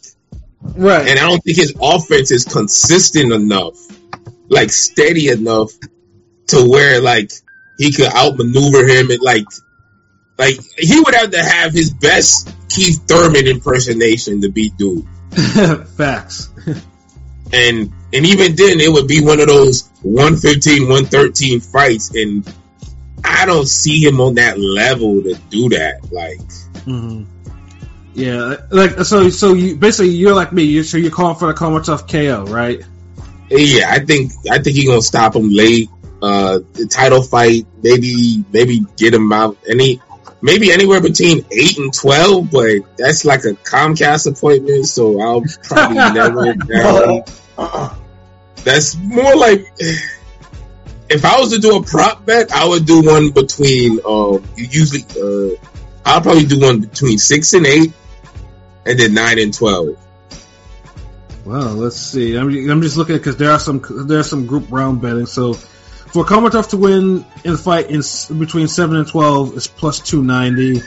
right? 0.76 1.08
and 1.08 1.18
I 1.18 1.28
don't 1.28 1.42
think 1.42 1.56
his 1.56 1.74
offense 1.80 2.30
is 2.30 2.44
consistent 2.44 3.32
enough, 3.32 3.76
like 4.48 4.70
steady 4.70 5.28
enough, 5.28 5.70
to 6.48 6.68
where 6.68 7.00
like 7.00 7.32
he 7.78 7.90
could 7.90 8.12
outmaneuver 8.12 8.86
him 8.86 9.10
and 9.10 9.20
like, 9.20 9.46
like 10.38 10.58
he 10.76 11.00
would 11.00 11.14
have 11.14 11.30
to 11.30 11.42
have 11.42 11.72
his 11.72 11.90
best 11.90 12.53
Keith 12.74 13.06
Thurman 13.06 13.46
impersonation 13.46 14.40
to 14.40 14.48
beat 14.48 14.76
dude. 14.76 15.06
Facts. 15.96 16.50
And 17.52 17.92
and 18.12 18.26
even 18.26 18.56
then, 18.56 18.80
it 18.80 18.92
would 18.92 19.06
be 19.06 19.24
one 19.24 19.38
of 19.38 19.46
those 19.46 19.88
115, 20.02 20.82
113 20.82 21.60
fights, 21.60 22.12
and 22.14 22.52
I 23.22 23.46
don't 23.46 23.68
see 23.68 24.04
him 24.04 24.20
on 24.20 24.34
that 24.34 24.58
level 24.58 25.22
to 25.22 25.34
do 25.50 25.68
that. 25.68 26.00
Like, 26.10 26.40
mm-hmm. 26.84 27.24
Yeah, 28.14 28.56
like 28.70 28.98
so. 29.04 29.30
So 29.30 29.54
you 29.54 29.76
basically 29.76 30.10
you're 30.10 30.34
like 30.34 30.52
me. 30.52 30.64
You're, 30.64 30.84
so 30.84 30.96
you're 30.96 31.12
calling 31.12 31.36
for 31.36 31.46
the 31.46 31.54
Kholmatov 31.54 32.10
KO, 32.10 32.50
right? 32.52 32.80
Yeah, 33.50 33.88
I 33.88 34.00
think 34.00 34.32
I 34.50 34.58
think 34.58 34.74
he's 34.76 34.88
gonna 34.88 35.02
stop 35.02 35.36
him 35.36 35.50
late. 35.50 35.90
Uh, 36.22 36.60
the 36.72 36.86
title 36.86 37.22
fight, 37.22 37.66
maybe 37.82 38.44
maybe 38.52 38.84
get 38.96 39.14
him 39.14 39.32
out 39.32 39.58
any 39.68 40.00
maybe 40.44 40.70
anywhere 40.70 41.00
between 41.00 41.44
eight 41.50 41.78
and 41.78 41.92
twelve, 41.92 42.50
but 42.50 42.82
that's 42.98 43.24
like 43.24 43.44
a 43.44 43.54
Comcast 43.54 44.30
appointment, 44.30 44.86
so 44.86 45.20
I'll 45.20 45.42
probably 45.62 45.96
never. 46.12 46.54
down. 46.54 47.22
That's 48.62 48.94
more 48.96 49.34
like 49.36 49.66
if 51.08 51.24
I 51.24 51.40
was 51.40 51.52
to 51.52 51.58
do 51.58 51.76
a 51.76 51.82
prop 51.82 52.24
bet, 52.26 52.52
I 52.52 52.68
would 52.68 52.86
do 52.86 53.02
one 53.02 53.30
between 53.30 54.00
um 54.06 54.44
usually 54.56 55.04
uh 55.20 55.56
I'll 56.04 56.20
probably 56.20 56.44
do 56.44 56.60
one 56.60 56.80
between 56.80 57.16
six 57.18 57.54
and 57.54 57.66
eight, 57.66 57.92
and 58.84 58.98
then 59.00 59.14
nine 59.14 59.38
and 59.38 59.52
twelve. 59.52 59.96
Well, 61.46 61.74
let's 61.74 61.96
see. 61.96 62.36
I'm, 62.36 62.48
I'm 62.70 62.80
just 62.82 62.96
looking 62.96 63.16
because 63.16 63.36
there 63.36 63.50
are 63.50 63.58
some 63.58 63.82
there 64.06 64.18
are 64.18 64.24
some 64.24 64.46
group 64.46 64.70
round 64.70 65.00
betting. 65.00 65.26
So 65.26 65.56
for 66.14 66.24
Kholmatov 66.24 66.68
to 66.70 66.76
win 66.76 67.26
in 67.42 67.52
the 67.52 67.58
fight 67.58 67.90
in 67.90 68.00
between 68.38 68.68
seven 68.68 68.94
and 68.94 69.08
twelve 69.08 69.56
is 69.56 69.66
plus 69.66 69.98
two 69.98 70.22
ninety. 70.22 70.80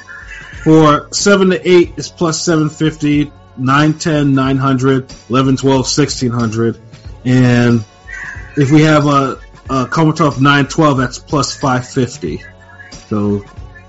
For 0.63 1.09
seven 1.11 1.49
to 1.49 1.69
eight 1.69 1.95
is 1.97 2.09
plus 2.09 2.41
seven 2.41 2.69
fifty. 2.69 3.31
910, 3.59 4.35
900, 4.35 5.11
11, 5.31 5.57
12, 5.57 5.75
1600. 5.77 6.79
And 7.25 7.83
if 8.55 8.69
we 8.69 8.83
have 8.83 9.07
a, 9.07 9.39
a 9.67 9.87
Kholmatov 9.87 10.39
912, 10.39 10.95
that's 10.95 11.17
plus 11.17 11.55
550. 11.55 12.43
So 12.91 13.43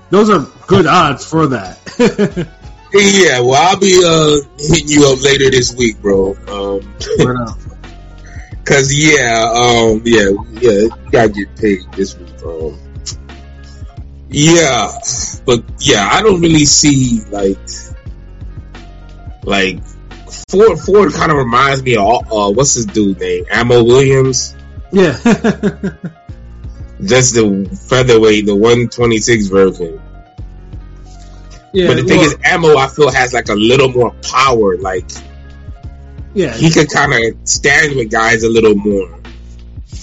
those 0.09 0.31
are 0.31 0.47
good 0.65 0.87
odds 0.87 1.23
for 1.23 1.47
that. 1.47 2.49
Yeah, 2.91 3.41
well, 3.41 3.53
I'll 3.53 3.77
be 3.77 4.01
uh, 4.03 4.37
hitting 4.57 4.87
you 4.87 5.05
up 5.11 5.21
later 5.21 5.51
this 5.51 5.75
week, 5.75 6.01
bro. 6.01 6.33
Um. 6.47 6.95
Cause 8.69 8.93
yeah, 8.93 9.45
um, 9.51 10.03
yeah, 10.05 10.29
yeah, 10.61 10.71
you 10.71 11.11
gotta 11.11 11.29
get 11.29 11.55
paid 11.55 11.91
this 11.93 12.15
week. 12.15 12.29
Um, 12.45 12.77
yeah, 14.29 14.91
but 15.43 15.63
yeah, 15.79 16.07
I 16.07 16.21
don't 16.21 16.39
really 16.39 16.65
see 16.65 17.21
like, 17.31 17.57
like 19.43 19.79
Ford. 20.51 20.77
Ford 20.77 21.13
kind 21.13 21.31
of 21.31 21.39
reminds 21.39 21.81
me 21.81 21.95
of 21.95 22.31
uh, 22.31 22.51
what's 22.51 22.75
his 22.75 22.85
dude 22.85 23.19
name, 23.19 23.45
Ammo 23.49 23.83
Williams. 23.83 24.55
yeah. 24.91 25.13
Just 27.03 27.33
the 27.33 27.67
featherweight, 27.89 28.45
the 28.45 28.55
one 28.55 28.87
twenty 28.87 29.17
six 29.17 29.47
version. 29.47 29.99
yeah. 31.73 31.87
but 31.87 31.95
the 31.95 32.03
thing 32.03 32.19
well, 32.19 32.27
is, 32.27 32.37
Ammo 32.43 32.77
I 32.77 32.87
feel 32.87 33.09
has 33.09 33.33
like 33.33 33.49
a 33.49 33.55
little 33.55 33.91
more 33.91 34.11
power. 34.21 34.77
Like 34.77 35.09
yeah, 36.39 36.53
he 36.53 36.71
could 36.71 36.89
kind 36.89 37.11
of 37.13 37.47
stand 37.47 37.97
with 37.97 38.09
guys 38.09 38.43
a 38.43 38.49
little 38.49 38.73
more. 38.73 39.19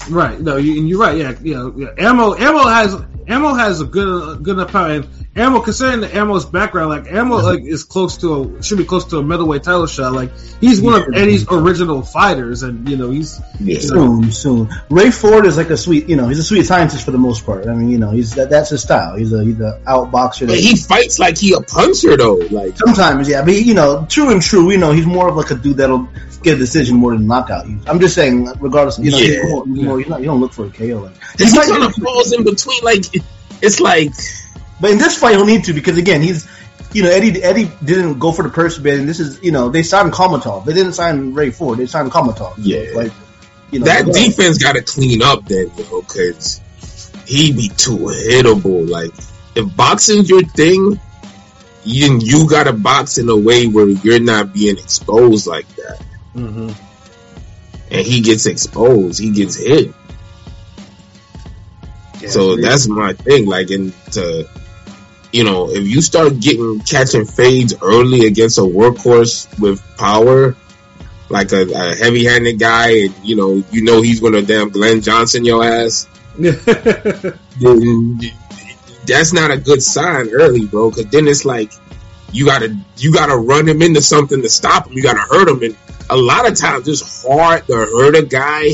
Right. 0.07 0.39
No, 0.39 0.57
you, 0.57 0.77
and 0.77 0.87
you're 0.87 0.99
right. 0.99 1.17
Yeah, 1.17 1.33
yeah, 1.41 1.71
yeah. 1.75 1.87
Ammo, 1.97 2.35
ammo 2.35 2.67
has 2.67 2.93
ammo 3.27 3.53
has 3.53 3.81
a 3.81 3.85
good 3.85 4.43
good 4.43 4.57
enough 4.57 4.71
power. 4.71 4.91
And 4.91 5.07
ammo, 5.35 5.59
considering 5.61 6.01
the 6.01 6.15
ammo's 6.15 6.45
background, 6.45 6.89
like 6.89 7.11
ammo, 7.11 7.37
like 7.37 7.61
is 7.63 7.83
close 7.83 8.17
to 8.17 8.57
a 8.57 8.63
should 8.63 8.77
be 8.77 8.85
close 8.85 9.05
to 9.05 9.17
a 9.17 9.23
middleweight 9.23 9.63
title 9.63 9.87
shot. 9.87 10.13
Like 10.13 10.31
he's 10.59 10.81
one 10.81 11.01
of 11.01 11.07
Eddie's 11.13 11.45
original 11.49 12.01
fighters, 12.01 12.63
and 12.63 12.87
you 12.89 12.97
know 12.97 13.11
he's 13.11 13.39
Yeah. 13.59 13.79
Soon, 13.79 14.31
soon. 14.31 14.69
Ray 14.89 15.11
Ford 15.11 15.45
is 15.45 15.57
like 15.57 15.69
a 15.69 15.77
sweet, 15.77 16.09
you 16.09 16.15
know, 16.15 16.27
he's 16.27 16.39
a 16.39 16.43
sweet 16.43 16.65
scientist 16.65 17.05
for 17.05 17.11
the 17.11 17.17
most 17.17 17.45
part. 17.45 17.67
I 17.67 17.73
mean, 17.73 17.89
you 17.89 17.97
know, 17.97 18.11
he's 18.11 18.35
that, 18.35 18.49
that's 18.49 18.69
his 18.69 18.81
style. 18.81 19.15
He's 19.15 19.33
a 19.33 19.43
he's 19.43 19.59
a 19.59 19.81
outboxer. 19.85 20.47
But 20.47 20.57
he 20.57 20.75
fights 20.75 21.19
like 21.19 21.37
he 21.37 21.53
a 21.53 21.61
puncher 21.61 22.17
though. 22.17 22.35
Like 22.35 22.77
Sometimes, 22.77 23.29
yeah, 23.29 23.43
but 23.43 23.53
you 23.53 23.73
know, 23.73 24.05
true 24.09 24.31
and 24.31 24.41
true, 24.41 24.71
you 24.71 24.77
know, 24.77 24.91
he's 24.91 25.05
more 25.05 25.29
of 25.29 25.35
like 25.35 25.51
a 25.51 25.55
dude 25.55 25.77
that'll 25.77 26.07
get 26.43 26.55
a 26.55 26.57
decision 26.57 26.97
more 26.97 27.11
than 27.11 27.27
knockout. 27.27 27.65
I'm 27.87 27.99
just 27.99 28.15
saying, 28.15 28.45
regardless, 28.59 28.99
you 28.99 29.11
know, 29.11 29.17
he's 29.17 29.49
more, 29.49 29.65
he's 29.65 29.83
more, 29.83 29.99
he's 29.99 30.07
not, 30.07 30.19
you 30.19 30.27
don't 30.27 30.39
look 30.39 30.53
for 30.53 30.65
a 30.65 30.69
KO. 30.69 31.01
Like, 31.01 31.15
he 31.37 31.45
he 31.45 31.55
might, 31.55 31.67
kind 31.67 31.83
of 31.83 31.95
falls 31.95 32.31
in 32.31 32.43
between. 32.43 32.83
Like 32.83 33.05
it's 33.61 33.79
like 33.79 34.13
but 34.79 34.91
in 34.91 34.97
this 34.97 35.17
fight, 35.17 35.35
he'll 35.35 35.45
need 35.45 35.65
to 35.65 35.73
because 35.73 35.97
again, 35.97 36.21
he's, 36.21 36.47
you 36.93 37.03
know, 37.03 37.09
Eddie 37.09 37.41
Eddie 37.41 37.71
didn't 37.83 38.19
go 38.19 38.31
for 38.31 38.43
the 38.43 38.49
purse 38.49 38.77
bid, 38.77 38.99
and 38.99 39.09
this 39.09 39.19
is, 39.19 39.41
you 39.41 39.51
know, 39.51 39.69
they 39.69 39.83
signed 39.83 40.13
Kholmatov. 40.13 40.65
They 40.65 40.73
didn't 40.73 40.93
sign 40.93 41.33
Ray 41.33 41.51
Ford. 41.51 41.79
They 41.79 41.87
signed 41.87 42.11
Kholmatov. 42.11 42.55
Yeah. 42.57 42.91
like, 42.95 43.11
you 43.71 43.79
know, 43.79 43.85
that 43.85 44.05
defense 44.05 44.57
got 44.57 44.75
to 44.75 44.81
clean 44.81 45.21
up 45.21 45.45
then, 45.45 45.71
yo, 45.77 46.01
because 46.01 46.61
he 47.25 47.51
be 47.53 47.69
too 47.69 47.97
hittable. 47.97 48.87
Like 48.87 49.11
if 49.55 49.75
boxing's 49.75 50.29
your 50.29 50.43
thing, 50.43 50.99
you 51.83 52.19
you 52.21 52.47
got 52.49 52.65
to 52.65 52.73
box 52.73 53.17
in 53.17 53.29
a 53.29 53.37
way 53.37 53.65
where 53.65 53.87
you're 53.89 54.19
not 54.19 54.53
being 54.53 54.77
exposed 54.77 55.47
like 55.47 55.67
that. 55.75 56.01
mm-hmm. 56.35 56.83
And 57.89 58.05
he 58.05 58.21
gets 58.21 58.45
exposed, 58.45 59.19
he 59.19 59.31
gets 59.31 59.55
hit. 59.55 59.93
So 62.29 62.55
that's 62.55 62.87
my 62.87 63.13
thing. 63.13 63.45
Like, 63.45 63.69
and 63.69 63.93
to, 64.13 64.49
you 65.31 65.43
know, 65.43 65.69
if 65.69 65.87
you 65.87 66.01
start 66.01 66.39
getting 66.39 66.79
catching 66.81 67.25
fades 67.25 67.75
early 67.81 68.25
against 68.27 68.57
a 68.57 68.61
workhorse 68.61 69.47
with 69.59 69.81
power, 69.97 70.55
like 71.29 71.51
a, 71.51 71.63
a 71.63 71.95
heavy-handed 71.95 72.59
guy, 72.59 72.89
and 73.03 73.15
you 73.23 73.35
know, 73.35 73.63
you 73.71 73.83
know 73.83 74.01
he's 74.01 74.19
gonna 74.19 74.41
damn 74.41 74.69
Glenn 74.69 75.01
Johnson 75.01 75.45
your 75.45 75.63
ass. 75.63 76.07
then 76.37 78.19
that's 79.05 79.33
not 79.33 79.51
a 79.51 79.57
good 79.57 79.81
sign 79.81 80.29
early, 80.29 80.65
bro. 80.65 80.89
Because 80.89 81.07
then 81.07 81.27
it's 81.27 81.45
like 81.45 81.71
you 82.31 82.45
gotta 82.45 82.77
you 82.97 83.13
gotta 83.13 83.35
run 83.35 83.67
him 83.67 83.81
into 83.81 84.01
something 84.01 84.41
to 84.41 84.49
stop 84.49 84.87
him. 84.87 84.93
You 84.93 85.03
gotta 85.03 85.19
hurt 85.19 85.49
him, 85.49 85.63
and 85.63 85.77
a 86.09 86.15
lot 86.15 86.49
of 86.49 86.57
times 86.57 86.87
it's 86.87 87.25
hard 87.25 87.65
to 87.67 87.73
hurt 87.75 88.15
a 88.15 88.23
guy 88.23 88.71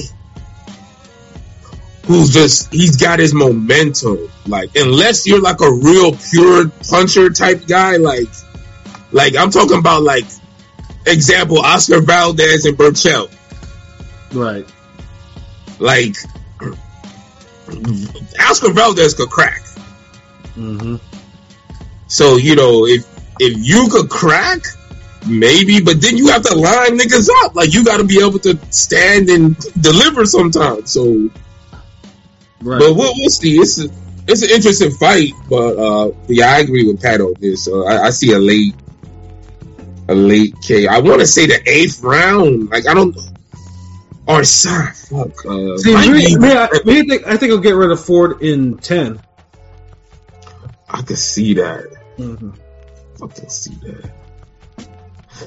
who's 2.05 2.33
just 2.33 2.71
he's 2.73 2.97
got 2.97 3.19
his 3.19 3.33
momentum. 3.33 4.29
Like 4.47 4.75
unless 4.75 5.25
you're 5.25 5.41
like 5.41 5.61
a 5.61 5.71
real 5.71 6.15
pure 6.15 6.69
puncher 6.89 7.29
type 7.29 7.67
guy, 7.67 7.97
like 7.97 8.29
like 9.11 9.35
I'm 9.35 9.51
talking 9.51 9.77
about 9.77 10.03
like 10.03 10.25
example 11.05 11.59
Oscar 11.59 12.01
Valdez 12.01 12.65
and 12.65 12.77
Burchell. 12.77 13.29
right. 14.33 14.65
Like 15.79 16.15
Oscar 18.39 18.71
Valdez 18.71 19.13
could 19.13 19.29
crack. 19.29 19.61
Mm-hmm. 20.55 20.95
So 22.07 22.37
you 22.37 22.55
know, 22.55 22.85
if 22.85 23.05
if 23.39 23.57
you 23.57 23.87
could 23.89 24.09
crack, 24.09 24.61
maybe, 25.27 25.81
but 25.81 26.01
then 26.01 26.17
you 26.17 26.27
have 26.29 26.43
to 26.43 26.55
line 26.55 26.97
niggas 26.97 27.29
up. 27.43 27.55
Like 27.55 27.73
you 27.73 27.83
got 27.83 27.97
to 27.97 28.03
be 28.03 28.23
able 28.23 28.39
to 28.39 28.57
stand 28.71 29.29
and 29.29 29.57
deliver 29.81 30.25
sometimes. 30.25 30.91
So, 30.91 31.29
Right. 32.63 32.79
but 32.79 32.93
we'll, 32.95 33.13
we'll 33.15 33.29
see. 33.29 33.57
It's 33.57 33.79
a, 33.79 33.89
it's 34.27 34.41
an 34.41 34.49
interesting 34.49 34.91
fight, 34.91 35.33
but 35.49 35.77
uh, 35.77 36.11
yeah, 36.27 36.47
I 36.47 36.59
agree 36.59 36.87
with 36.87 37.01
Pat 37.01 37.21
on 37.21 37.33
this. 37.39 37.65
So 37.65 37.85
I, 37.85 38.05
I 38.05 38.09
see 38.09 38.31
a 38.31 38.39
late 38.39 38.73
a 40.07 40.15
late 40.15 40.55
K. 40.61 40.87
I 40.87 40.99
want 40.99 41.19
to 41.19 41.27
say 41.27 41.45
the 41.45 41.61
eighth 41.69 42.01
round. 42.01 42.69
Like 42.69 42.87
I 42.87 42.93
don't. 42.93 43.15
Or 44.25 44.43
sorry, 44.45 44.93
fuck. 44.93 45.45
Uh, 45.45 45.77
See, 45.77 45.93
might 45.93 46.09
me, 46.09 46.37
be- 46.37 46.45
I, 46.45 46.67
think 46.85 47.27
I 47.27 47.35
think 47.35 47.51
I'll 47.51 47.57
get 47.57 47.75
rid 47.75 47.91
of 47.91 48.03
Ford 48.03 48.41
in 48.41 48.77
10 48.77 49.21
I 50.93 51.01
can 51.01 51.15
see 51.15 51.55
that. 51.55 51.85
Mm-hmm. 52.17 52.51
I 53.23 53.27
can 53.27 53.49
see 53.49 53.73
that. 53.81 54.11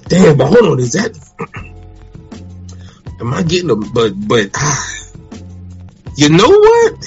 Damn, 0.09 0.37
but 0.37 0.49
hold 0.49 0.73
on, 0.73 0.79
is 0.81 0.93
that? 0.93 1.17
Am 3.21 3.33
I 3.33 3.43
getting 3.45 3.71
a? 3.71 3.77
But 3.77 4.13
but 4.29 4.51
ah, 4.57 5.06
you 6.17 6.29
know 6.31 6.49
what? 6.49 7.07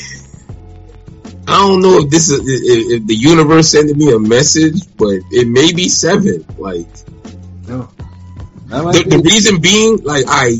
I 1.47 1.57
don't 1.57 1.81
know 1.81 1.99
if 1.99 2.09
this 2.09 2.29
is 2.29 2.39
if, 2.41 3.01
if 3.01 3.07
the 3.07 3.15
universe 3.15 3.71
sending 3.71 3.97
me 3.97 4.13
a 4.13 4.19
message, 4.19 4.95
but 4.97 5.19
it 5.31 5.47
may 5.47 5.73
be 5.73 5.89
seven. 5.89 6.45
Like 6.57 6.87
No. 7.67 7.89
The, 8.67 9.03
be- 9.03 9.09
the 9.09 9.21
reason 9.23 9.59
being, 9.59 9.97
like 10.03 10.25
I 10.27 10.57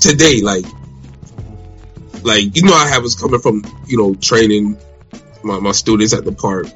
today, 0.00 0.40
like 0.42 0.64
like 2.22 2.56
you 2.56 2.62
know, 2.62 2.74
I 2.74 2.88
have 2.88 3.02
was 3.02 3.16
coming 3.16 3.40
from 3.40 3.64
you 3.86 3.98
know 3.98 4.14
training 4.14 4.78
my, 5.42 5.58
my 5.58 5.72
students 5.72 6.12
at 6.12 6.24
the 6.24 6.32
park 6.32 6.66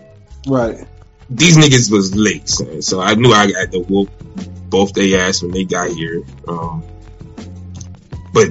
right. 0.47 0.87
these 1.31 1.57
niggas 1.57 1.91
was 1.91 2.15
late, 2.17 2.49
son. 2.49 2.83
so 2.83 3.01
I 3.01 3.15
knew 3.15 3.33
I 3.33 3.53
had 3.53 3.73
to 3.73 3.81
whoop 3.81 4.11
both 4.69 4.95
their 4.95 5.21
ass 5.21 5.43
when 5.43 5.51
they 5.53 5.65
got 5.65 5.91
here. 5.91 6.23
Um, 6.49 6.83
but 8.33 8.49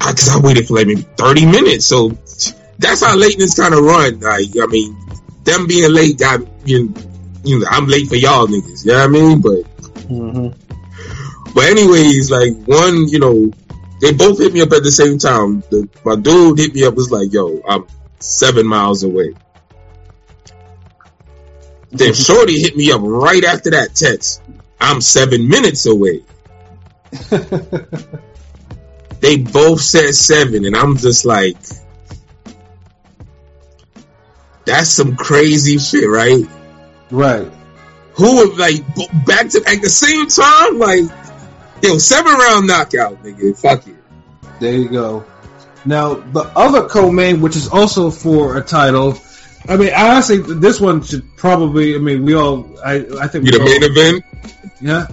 I, 0.00 0.12
cause 0.12 0.28
I 0.30 0.40
waited 0.40 0.66
for 0.66 0.74
like 0.74 0.86
maybe 0.86 1.02
30 1.02 1.46
minutes, 1.46 1.86
so 1.86 2.08
that's 2.78 3.04
how 3.04 3.14
lateness 3.16 3.54
kind 3.54 3.74
of 3.74 3.80
run. 3.84 4.20
Like, 4.20 4.48
I 4.60 4.66
mean, 4.66 4.96
them 5.44 5.66
being 5.66 5.92
late 5.92 6.18
got, 6.18 6.40
you 6.66 6.88
know, 6.88 6.94
you 7.44 7.58
know, 7.60 7.66
I'm 7.70 7.86
late 7.86 8.08
for 8.08 8.16
y'all 8.16 8.46
niggas, 8.46 8.84
you 8.84 8.92
know 8.92 8.98
what 8.98 9.04
I 9.04 9.08
mean? 9.08 9.40
But, 9.40 9.64
Mm-hmm. 10.10 11.52
but 11.54 11.64
anyways, 11.64 12.30
like 12.32 12.52
one, 12.66 13.06
you 13.08 13.20
know, 13.20 13.52
they 14.00 14.12
both 14.12 14.38
hit 14.38 14.52
me 14.52 14.60
up 14.60 14.72
at 14.72 14.82
the 14.82 14.90
same 14.90 15.18
time. 15.18 15.60
The, 15.70 15.88
my 16.04 16.16
dude 16.16 16.58
hit 16.58 16.74
me 16.74 16.84
up 16.84 16.94
was 16.94 17.12
like, 17.12 17.32
yo, 17.32 17.62
I'm 17.68 17.86
seven 18.18 18.66
miles 18.66 19.04
away. 19.04 19.34
Then 21.90 22.12
Shorty 22.14 22.58
hit 22.60 22.76
me 22.76 22.90
up 22.90 23.02
right 23.04 23.44
after 23.44 23.70
that 23.70 23.94
text. 23.94 24.42
I'm 24.80 25.00
seven 25.00 25.46
minutes 25.48 25.86
away. 25.86 26.24
They 29.20 29.36
both 29.36 29.80
said 29.80 30.14
seven, 30.14 30.64
and 30.64 30.74
I'm 30.74 30.96
just 30.96 31.24
like, 31.24 31.56
that's 34.64 34.88
some 34.88 35.16
crazy 35.16 35.78
shit, 35.78 36.08
right? 36.08 36.44
Right. 37.10 37.50
Who 38.14 38.36
would 38.36 38.58
like 38.58 38.86
back 39.26 39.48
to 39.50 39.62
at 39.66 39.82
the 39.82 39.90
same 39.90 40.26
time? 40.26 40.78
Like, 40.78 41.04
yo, 41.82 41.98
seven 41.98 42.32
round 42.32 42.66
knockout, 42.66 43.22
nigga. 43.22 43.58
Fuck 43.58 43.86
it. 43.86 43.96
There 44.58 44.74
you 44.74 44.88
go. 44.88 45.24
Now 45.84 46.14
the 46.14 46.42
other 46.56 46.88
co-main, 46.88 47.40
which 47.40 47.56
is 47.56 47.68
also 47.68 48.10
for 48.10 48.58
a 48.58 48.62
title. 48.62 49.18
I 49.68 49.76
mean, 49.76 49.90
I 49.92 50.12
honestly, 50.12 50.38
this 50.38 50.80
one 50.80 51.02
should 51.02 51.36
probably. 51.36 51.94
I 51.94 51.98
mean, 51.98 52.24
we 52.24 52.34
all. 52.34 52.68
I 52.84 53.06
I 53.20 53.28
think 53.28 53.44
Be 53.44 53.52
the 53.52 53.60
all, 53.60 53.64
main 53.64 53.82
event. 53.82 54.24
Yeah. 54.80 55.06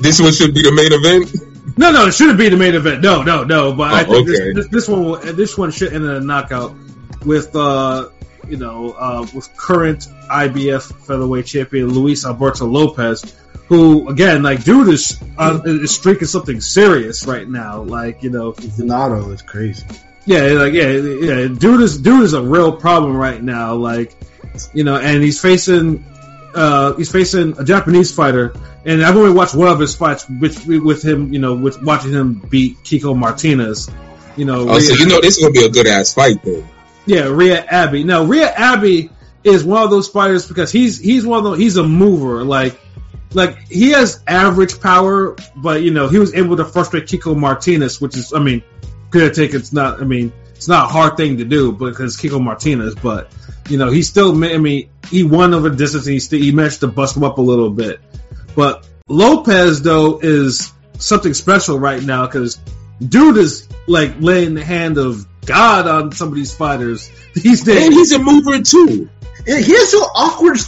This 0.00 0.20
one 0.20 0.32
should 0.32 0.54
be 0.54 0.62
the 0.62 0.72
main 0.72 0.92
event. 0.92 1.51
No, 1.76 1.90
no, 1.90 2.06
it 2.06 2.12
shouldn't 2.14 2.38
be 2.38 2.48
the 2.48 2.56
main 2.56 2.74
event. 2.74 3.02
No, 3.02 3.22
no, 3.22 3.44
no. 3.44 3.72
But 3.74 3.92
I 3.94 4.02
Oh, 4.02 4.04
think 4.12 4.28
okay. 4.28 4.52
this, 4.52 4.54
this, 4.54 4.68
this 4.68 4.88
one, 4.88 5.04
will, 5.04 5.16
this 5.16 5.56
one 5.56 5.70
should 5.70 5.92
end 5.92 6.04
in 6.04 6.10
a 6.10 6.20
knockout 6.20 6.74
with, 7.24 7.54
uh, 7.56 8.08
you 8.48 8.56
know, 8.58 8.92
uh, 8.92 9.26
with 9.34 9.48
current 9.56 10.06
IBF 10.30 11.06
featherweight 11.06 11.46
champion 11.46 11.88
Luis 11.88 12.26
Alberto 12.26 12.66
Lopez, 12.66 13.36
who 13.68 14.08
again, 14.08 14.42
like, 14.42 14.64
dude 14.64 14.88
is 14.88 15.18
uh, 15.38 15.60
is 15.64 15.94
streaking 15.94 16.26
something 16.28 16.60
serious 16.60 17.26
right 17.26 17.48
now. 17.48 17.82
Like, 17.82 18.22
you 18.22 18.30
know, 18.30 18.52
Donato 18.52 19.30
is 19.30 19.40
crazy. 19.40 19.84
yeah, 20.26 20.42
like, 20.52 20.72
yeah, 20.74 20.88
yeah, 20.90 21.48
dude 21.48 21.80
is 21.80 21.98
dude 21.98 22.22
is 22.24 22.34
a 22.34 22.42
real 22.42 22.76
problem 22.76 23.16
right 23.16 23.42
now. 23.42 23.74
Like, 23.76 24.14
you 24.74 24.84
know, 24.84 24.96
and 24.96 25.22
he's 25.22 25.40
facing 25.40 26.04
uh 26.54 26.94
he's 26.94 27.10
facing 27.10 27.58
a 27.58 27.64
Japanese 27.64 28.14
fighter, 28.14 28.54
and 28.84 29.04
I've 29.04 29.16
only 29.16 29.32
watched 29.32 29.54
one 29.54 29.68
of 29.68 29.78
his 29.80 29.94
fights, 29.94 30.28
which 30.28 30.64
with 30.66 31.02
him, 31.04 31.32
you 31.32 31.38
know, 31.38 31.54
with 31.54 31.82
watching 31.82 32.12
him 32.12 32.34
beat 32.34 32.78
Kiko 32.84 33.16
Martinez. 33.16 33.90
You 34.36 34.44
know, 34.46 34.68
Oh, 34.68 34.78
so 34.78 34.94
you 34.94 35.06
know 35.06 35.20
this 35.20 35.36
is 35.38 35.42
gonna 35.42 35.52
be 35.52 35.64
a 35.64 35.68
good 35.68 35.86
ass 35.86 36.14
fight 36.14 36.42
then. 36.42 36.66
yeah, 37.06 37.22
Reiya 37.24 37.64
Abe. 37.70 38.06
Now, 38.06 38.24
Reiya 38.24 38.52
Abe 38.58 39.10
is 39.44 39.64
one 39.64 39.82
of 39.82 39.90
those 39.90 40.08
fighters 40.08 40.46
because 40.46 40.70
he's 40.72 40.98
he's 40.98 41.26
one 41.26 41.38
of 41.38 41.44
those 41.44 41.58
he's 41.58 41.76
a 41.76 41.82
mover. 41.84 42.42
Like 42.44 42.80
like 43.34 43.58
he 43.68 43.90
has 43.90 44.22
average 44.26 44.80
power, 44.80 45.36
but 45.56 45.82
you 45.82 45.90
know 45.90 46.08
he 46.08 46.18
was 46.18 46.34
able 46.34 46.56
to 46.58 46.64
frustrate 46.64 47.04
Kiko 47.06 47.36
Martinez, 47.36 48.00
which 48.00 48.16
is 48.16 48.32
I 48.32 48.38
mean, 48.38 48.62
good 49.10 49.34
take. 49.34 49.52
It's 49.54 49.72
not 49.72 50.00
I 50.00 50.04
mean 50.04 50.32
it's 50.54 50.68
not 50.68 50.84
a 50.86 50.88
hard 50.88 51.16
thing 51.16 51.38
to 51.38 51.44
do 51.44 51.72
because 51.72 52.16
Kiko 52.16 52.40
Martinez, 52.42 52.94
but 52.94 53.30
you 53.68 53.78
know 53.78 53.90
he 53.90 54.02
still 54.02 54.32
I 54.44 54.58
mean 54.58 54.90
he 55.08 55.24
won 55.24 55.54
over 55.54 55.70
distance. 55.70 56.06
And 56.06 56.14
he 56.14 56.20
still 56.20 56.40
he 56.40 56.52
managed 56.52 56.80
to 56.80 56.88
bust 56.88 57.16
him 57.16 57.24
up 57.24 57.38
a 57.38 57.42
little 57.42 57.70
bit, 57.70 58.00
but 58.54 58.88
Lopez 59.08 59.82
though 59.82 60.18
is 60.20 60.72
something 60.98 61.34
special 61.34 61.78
right 61.78 62.02
now 62.02 62.26
because 62.26 62.58
dude 63.06 63.36
is 63.36 63.68
like 63.86 64.14
laying 64.20 64.54
the 64.54 64.64
hand 64.64 64.98
of 64.98 65.26
God 65.44 65.88
on 65.88 66.12
some 66.12 66.28
of 66.28 66.34
these 66.34 66.54
fighters 66.54 67.10
these 67.34 67.64
days. 67.64 67.86
And 67.86 67.94
he's 67.94 68.12
a 68.12 68.18
mover 68.18 68.60
too. 68.62 69.08
Yeah, 69.46 69.58
he 69.58 69.72
has 69.72 69.90
so 69.90 69.98
awkward. 69.98 70.58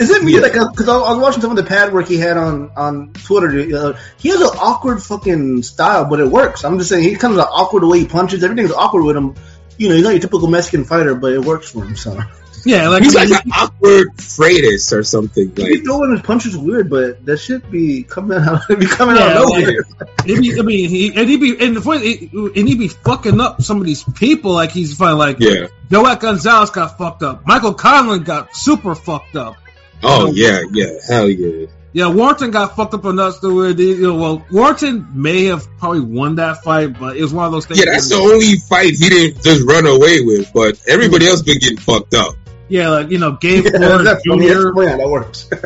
Is 0.00 0.10
it 0.10 0.22
me? 0.22 0.34
Yeah. 0.34 0.40
Like, 0.40 0.52
because 0.52 0.88
I, 0.88 0.96
I 0.96 1.10
was 1.12 1.18
watching 1.18 1.40
some 1.40 1.50
of 1.50 1.56
the 1.56 1.64
pad 1.64 1.92
work 1.92 2.06
he 2.06 2.18
had 2.18 2.36
on 2.36 2.70
on 2.76 3.12
Twitter. 3.12 3.76
Uh, 3.76 3.98
he 4.16 4.28
has 4.28 4.40
an 4.40 4.46
awkward 4.46 5.02
fucking 5.02 5.62
style, 5.62 6.04
but 6.04 6.20
it 6.20 6.28
works. 6.28 6.64
I'm 6.64 6.78
just 6.78 6.88
saying, 6.90 7.02
he 7.02 7.16
comes 7.16 7.38
out 7.38 7.48
awkward 7.50 7.82
the 7.82 7.88
way 7.88 8.00
he 8.00 8.06
punches. 8.06 8.44
Everything's 8.44 8.72
awkward 8.72 9.04
with 9.04 9.16
him. 9.16 9.34
You 9.78 9.88
know, 9.88 9.94
he's 9.94 10.04
not 10.04 10.10
your 10.10 10.20
typical 10.20 10.48
Mexican 10.48 10.84
fighter, 10.84 11.14
but 11.14 11.32
it 11.32 11.40
works 11.40 11.70
for 11.70 11.84
him. 11.84 11.96
So 11.96 12.18
Yeah, 12.64 12.88
like 12.88 13.04
He's 13.04 13.14
like 13.14 13.30
an 13.30 13.52
awkward 13.52 14.08
Freitas 14.16 14.92
or 14.92 15.04
something. 15.04 15.54
he 15.54 15.62
Like 15.76 15.84
throwing 15.84 16.10
his 16.10 16.22
punches 16.22 16.56
weird, 16.56 16.90
but 16.90 17.24
that 17.24 17.38
should 17.38 17.70
be 17.70 18.02
coming 18.02 18.38
out. 18.38 18.62
It'd 18.68 18.80
be 18.80 18.86
coming 18.86 19.16
Yeah, 19.16 19.22
out 19.22 19.42
of 19.44 19.48
nowhere. 19.50 19.84
He'd 20.24 20.40
be, 20.40 20.58
I 20.58 20.62
mean, 20.62 20.88
he 20.88 21.14
and 21.14 21.28
he'd 21.28 21.40
be 21.40 21.56
and 21.64 21.76
the 21.76 21.80
point, 21.80 22.02
and 22.02 22.68
he 22.68 22.74
be 22.74 22.88
fucking 22.88 23.40
up 23.40 23.62
some 23.62 23.80
of 23.80 23.86
these 23.86 24.02
people. 24.02 24.52
Like 24.52 24.70
he's 24.72 24.96
fine. 24.96 25.16
Like 25.16 25.38
yeah. 25.40 25.68
Joaquin 25.90 26.18
Gonzalez 26.18 26.70
got 26.70 26.98
fucked 26.98 27.22
up. 27.22 27.46
Michael 27.46 27.74
Conlan 27.74 28.24
got 28.24 28.54
super 28.54 28.94
fucked 28.94 29.36
up. 29.36 29.56
Oh 30.02 30.32
yeah, 30.32 30.62
yeah, 30.72 30.92
hell 31.08 31.28
yeah. 31.28 31.66
Yeah, 31.92 32.08
Warrington 32.08 32.50
got 32.50 32.76
fucked 32.76 32.94
up 32.94 33.06
enough 33.06 33.40
to 33.40 33.54
where 33.54 33.72
they, 33.72 33.84
you 33.84 34.02
know, 34.02 34.14
well, 34.16 34.46
Warrington 34.52 35.08
may 35.14 35.46
have 35.46 35.66
probably 35.78 36.00
won 36.00 36.36
that 36.36 36.62
fight, 36.62 36.98
but 36.98 37.16
it 37.16 37.22
was 37.22 37.32
one 37.32 37.46
of 37.46 37.52
those 37.52 37.66
things. 37.66 37.80
Yeah, 37.80 37.92
that's 37.92 38.10
the 38.10 38.16
only 38.16 38.56
fight 38.56 38.94
he 38.94 39.08
didn't 39.08 39.42
just 39.42 39.66
run 39.66 39.86
away 39.86 40.20
with, 40.20 40.52
but 40.52 40.80
everybody 40.86 41.26
else 41.26 41.42
been 41.42 41.58
getting 41.58 41.78
fucked 41.78 42.14
up. 42.14 42.34
Yeah, 42.68 42.90
like 42.90 43.10
you 43.10 43.18
know, 43.18 43.32
Gabe 43.32 43.64
Yeah, 43.64 43.70
Flores 43.70 44.04
that's. 44.04 44.22
Jr. 44.22 44.30
That's 44.30 44.74
funny 44.74 44.88
how 44.88 44.96
that 44.98 45.08
works. 45.08 45.50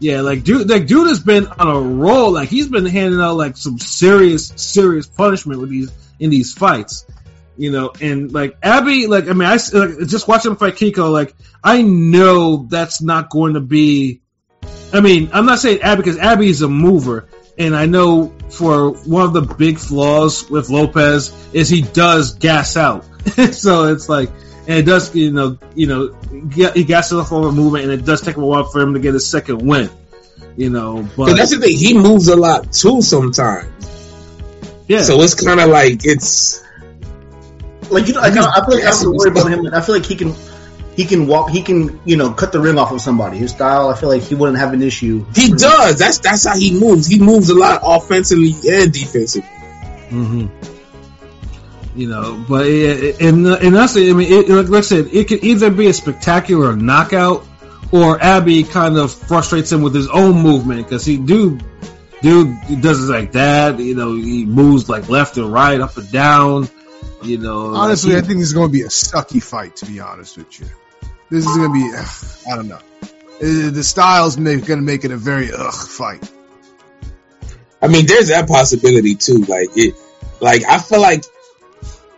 Yeah, 0.00 0.20
like 0.20 0.42
dude, 0.42 0.68
like 0.68 0.86
dude 0.86 1.08
has 1.08 1.20
been 1.20 1.46
on 1.46 1.66
a 1.66 1.80
roll. 1.80 2.32
Like 2.32 2.50
he's 2.50 2.68
been 2.68 2.84
handing 2.84 3.20
out 3.20 3.36
like 3.36 3.56
some 3.56 3.78
serious, 3.78 4.52
serious 4.56 5.06
punishment 5.06 5.60
with 5.60 5.70
these 5.70 5.90
in 6.18 6.28
these 6.28 6.52
fights. 6.52 7.06
You 7.56 7.70
know, 7.70 7.92
and 8.00 8.30
like 8.30 8.58
Abe, 8.62 9.08
like 9.08 9.28
I 9.28 9.32
mean, 9.32 9.48
I 9.48 9.56
like, 9.72 10.06
just 10.06 10.28
watching 10.28 10.50
him 10.50 10.56
fight 10.58 10.74
Kiko. 10.74 11.10
Like 11.10 11.34
I 11.62 11.80
know 11.80 12.66
that's 12.68 13.00
not 13.00 13.30
going 13.30 13.54
to 13.54 13.60
be. 13.60 14.20
I 14.94 15.00
mean, 15.00 15.30
I'm 15.32 15.44
not 15.46 15.58
saying 15.58 15.80
Abe 15.82 15.98
because 15.98 16.18
Abe 16.18 16.42
is 16.42 16.62
a 16.62 16.68
mover, 16.68 17.26
and 17.58 17.74
I 17.74 17.86
know 17.86 18.32
for 18.50 18.90
one 18.90 19.24
of 19.24 19.32
the 19.32 19.42
big 19.42 19.78
flaws 19.78 20.48
with 20.48 20.70
Lopez 20.70 21.32
is 21.52 21.68
he 21.68 21.82
does 21.82 22.34
gas 22.34 22.76
out. 22.76 23.04
so 23.52 23.92
it's 23.92 24.08
like, 24.08 24.30
and 24.68 24.78
it 24.78 24.82
does, 24.86 25.14
you 25.14 25.32
know, 25.32 25.58
you 25.74 25.86
know, 25.88 26.08
get- 26.48 26.76
he 26.76 26.84
gasses 26.84 27.18
off 27.18 27.32
over 27.32 27.50
movement, 27.52 27.84
and 27.84 27.92
it 27.92 28.04
does 28.04 28.20
take 28.22 28.36
a 28.36 28.40
while 28.40 28.64
for 28.64 28.80
him 28.80 28.94
to 28.94 29.00
get 29.00 29.14
his 29.14 29.26
second 29.28 29.66
win. 29.66 29.90
You 30.56 30.70
know, 30.70 31.02
But 31.16 31.26
but 31.26 31.36
that's 31.36 31.50
the 31.50 31.58
thing, 31.58 31.76
he 31.76 31.94
moves 31.98 32.28
a 32.28 32.36
lot 32.36 32.72
too 32.72 33.02
sometimes. 33.02 33.66
yeah, 34.86 35.02
So 35.02 35.20
it's 35.22 35.34
kind 35.34 35.58
of 35.58 35.68
like 35.70 36.04
it's 36.06 36.62
Like 37.90 38.06
you 38.06 38.14
know, 38.14 38.20
like, 38.20 38.36
I, 38.36 38.60
I 38.60 38.64
feel 38.64 38.74
like 38.76 38.84
I 38.84 38.86
have 38.86 39.00
to 39.00 39.10
worry 39.10 39.30
about 39.32 39.50
him. 39.50 39.66
I 39.74 39.80
feel 39.80 39.96
like 39.96 40.06
he 40.06 40.14
can, 40.14 40.32
he 40.96 41.04
can 41.04 41.26
walk, 41.26 41.50
he 41.50 41.62
can, 41.62 42.00
you 42.04 42.16
know, 42.16 42.32
cut 42.32 42.52
the 42.52 42.60
ring 42.60 42.78
off 42.78 42.92
of 42.92 43.00
somebody. 43.00 43.38
His 43.38 43.50
style, 43.50 43.88
I 43.88 43.96
feel 43.96 44.08
like 44.08 44.22
he 44.22 44.34
wouldn't 44.34 44.58
have 44.58 44.72
an 44.72 44.82
issue. 44.82 45.24
he 45.34 45.50
does. 45.50 45.98
That's 45.98 46.18
that's 46.18 46.46
how 46.46 46.56
he 46.56 46.78
moves. 46.78 47.06
He 47.06 47.18
moves 47.18 47.50
a 47.50 47.54
lot 47.54 47.80
offensively 47.82 48.54
and 48.68 48.92
defensively. 48.92 49.48
Mm-hmm. 50.10 51.98
You 51.98 52.08
know, 52.08 52.44
but 52.48 52.66
it, 52.66 53.20
and 53.20 53.46
and 53.46 53.74
that's. 53.74 53.96
I 53.96 54.12
mean, 54.12 54.32
it, 54.32 54.48
like 54.48 54.78
I 54.78 54.80
said, 54.80 55.06
it 55.12 55.28
could 55.28 55.44
either 55.44 55.70
be 55.70 55.86
a 55.86 55.92
spectacular 55.92 56.74
knockout, 56.74 57.46
or 57.92 58.18
Abe 58.20 58.68
kind 58.68 58.96
of 58.96 59.12
frustrates 59.12 59.70
him 59.70 59.82
with 59.82 59.94
his 59.94 60.08
own 60.08 60.42
movement 60.42 60.88
because 60.88 61.04
he 61.04 61.16
do 61.16 61.58
dude 62.20 62.56
he 62.66 62.74
does 62.76 63.08
it 63.08 63.12
like 63.12 63.32
that. 63.32 63.78
You 63.78 63.94
know, 63.94 64.14
he 64.16 64.44
moves 64.44 64.88
like 64.88 65.08
left 65.08 65.36
and 65.36 65.52
right, 65.52 65.80
up 65.80 65.96
and 65.96 66.10
down. 66.10 66.68
You 67.22 67.38
know, 67.38 67.66
like, 67.66 67.82
Honestly, 67.82 68.12
he- 68.12 68.18
I 68.18 68.20
think 68.22 68.38
this 68.40 68.48
is 68.48 68.54
going 68.54 68.68
to 68.68 68.72
be 68.72 68.82
a 68.82 68.88
sucky 68.88 69.42
fight. 69.42 69.76
To 69.76 69.86
be 69.86 70.00
honest 70.00 70.36
with 70.36 70.60
you, 70.60 70.66
this 71.30 71.46
is 71.46 71.56
going 71.56 71.68
to 71.68 71.74
be. 71.74 71.90
ugh, 71.96 72.06
I 72.52 72.56
don't 72.56 72.68
know. 72.68 72.80
Uh, 73.02 73.70
The 73.70 73.82
style's 73.84 74.36
make 74.38 74.64
going 74.66 74.78
to 74.78 74.84
make 74.84 75.04
it 75.04 75.10
a 75.10 75.16
very 75.16 75.50
ugh 75.52 75.74
fight. 75.74 76.30
I 77.82 77.88
mean, 77.88 78.06
there's 78.06 78.28
that 78.28 78.48
possibility 78.48 79.14
too. 79.14 79.38
Like 79.44 79.68
it, 79.76 79.94
like 80.40 80.64
I 80.64 80.78
feel 80.78 81.00
like, 81.02 81.24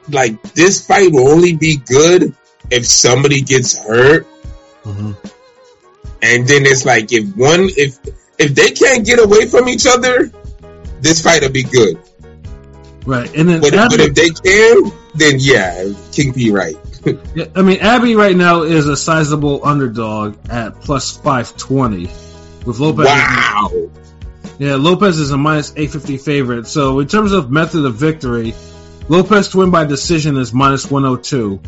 like 0.09 0.41
this 0.55 0.87
fight 0.87 1.11
will 1.13 1.29
only 1.29 1.57
be 1.57 1.77
good 1.77 2.35
if 2.71 2.87
somebody 2.87 3.41
gets 3.43 3.77
hurt, 3.77 4.27
Mhm. 4.85 5.17
and 6.23 6.47
then 6.47 6.67
it's 6.67 6.85
like 6.85 7.13
if 7.13 7.25
one 7.37 7.69
if 7.77 7.99
if 8.39 8.55
they 8.55 8.71
can't 8.71 9.05
get 9.05 9.19
away 9.19 9.47
from 9.47 9.69
each 9.69 9.87
other, 9.87 10.31
this 11.01 11.21
fight 11.23 11.43
will 11.43 11.51
be 11.51 11.65
good. 11.65 11.99
right, 13.05 13.33
and 13.35 13.49
then 13.49 13.61
But, 13.61 13.73
but 13.73 14.01
if 14.01 14.15
they 14.15 14.31
can, 14.31 14.93
then 15.15 15.37
yeah, 15.41 15.91
King 16.13 16.33
P 16.33 16.51
right. 16.53 16.77
Yeah, 17.35 17.45
I 17.55 17.63
mean, 17.63 17.79
Abe 17.85 18.17
right 18.17 18.37
now 18.37 18.63
is 18.63 18.89
a 18.89 18.97
sizable 18.97 19.65
underdog 19.65 20.37
at 20.51 20.81
plus 20.81 21.17
five 21.17 21.57
twenty, 21.57 22.07
with 22.65 22.79
Lopez. 22.81 23.07
Wow. 23.07 23.71
Yeah, 24.59 24.75
Lopez 24.77 25.19
is 25.19 25.31
a 25.31 25.37
minus 25.37 25.73
eight 25.77 25.91
fifty 25.91 26.17
favorite. 26.19 26.67
So 26.67 26.99
in 27.01 27.07
terms 27.09 27.33
of 27.33 27.51
method 27.51 27.85
of 27.85 27.95
victory, 27.95 28.55
Lopez 29.09 29.49
to 29.51 29.59
win 29.59 29.71
by 29.71 29.85
decision 29.85 30.37
is 30.37 30.53
minus 30.53 30.91
one 30.91 31.05
hundred 31.05 31.25
two. 31.25 31.61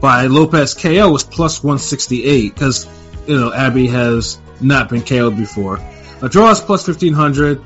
By 0.00 0.26
Lopez 0.26 0.74
KO 0.74 1.14
is 1.16 1.24
plus 1.24 1.62
one 1.64 1.78
sixty 1.78 2.24
eight 2.24 2.54
because 2.54 2.86
you 3.26 3.36
know 3.38 3.52
Abe 3.52 3.88
has 3.90 4.38
not 4.60 4.88
been 4.90 5.02
KO'd 5.02 5.36
before. 5.36 5.80
A 6.22 6.28
draw 6.28 6.50
is 6.50 6.60
plus 6.60 6.84
fifteen 6.86 7.14
hundred. 7.14 7.60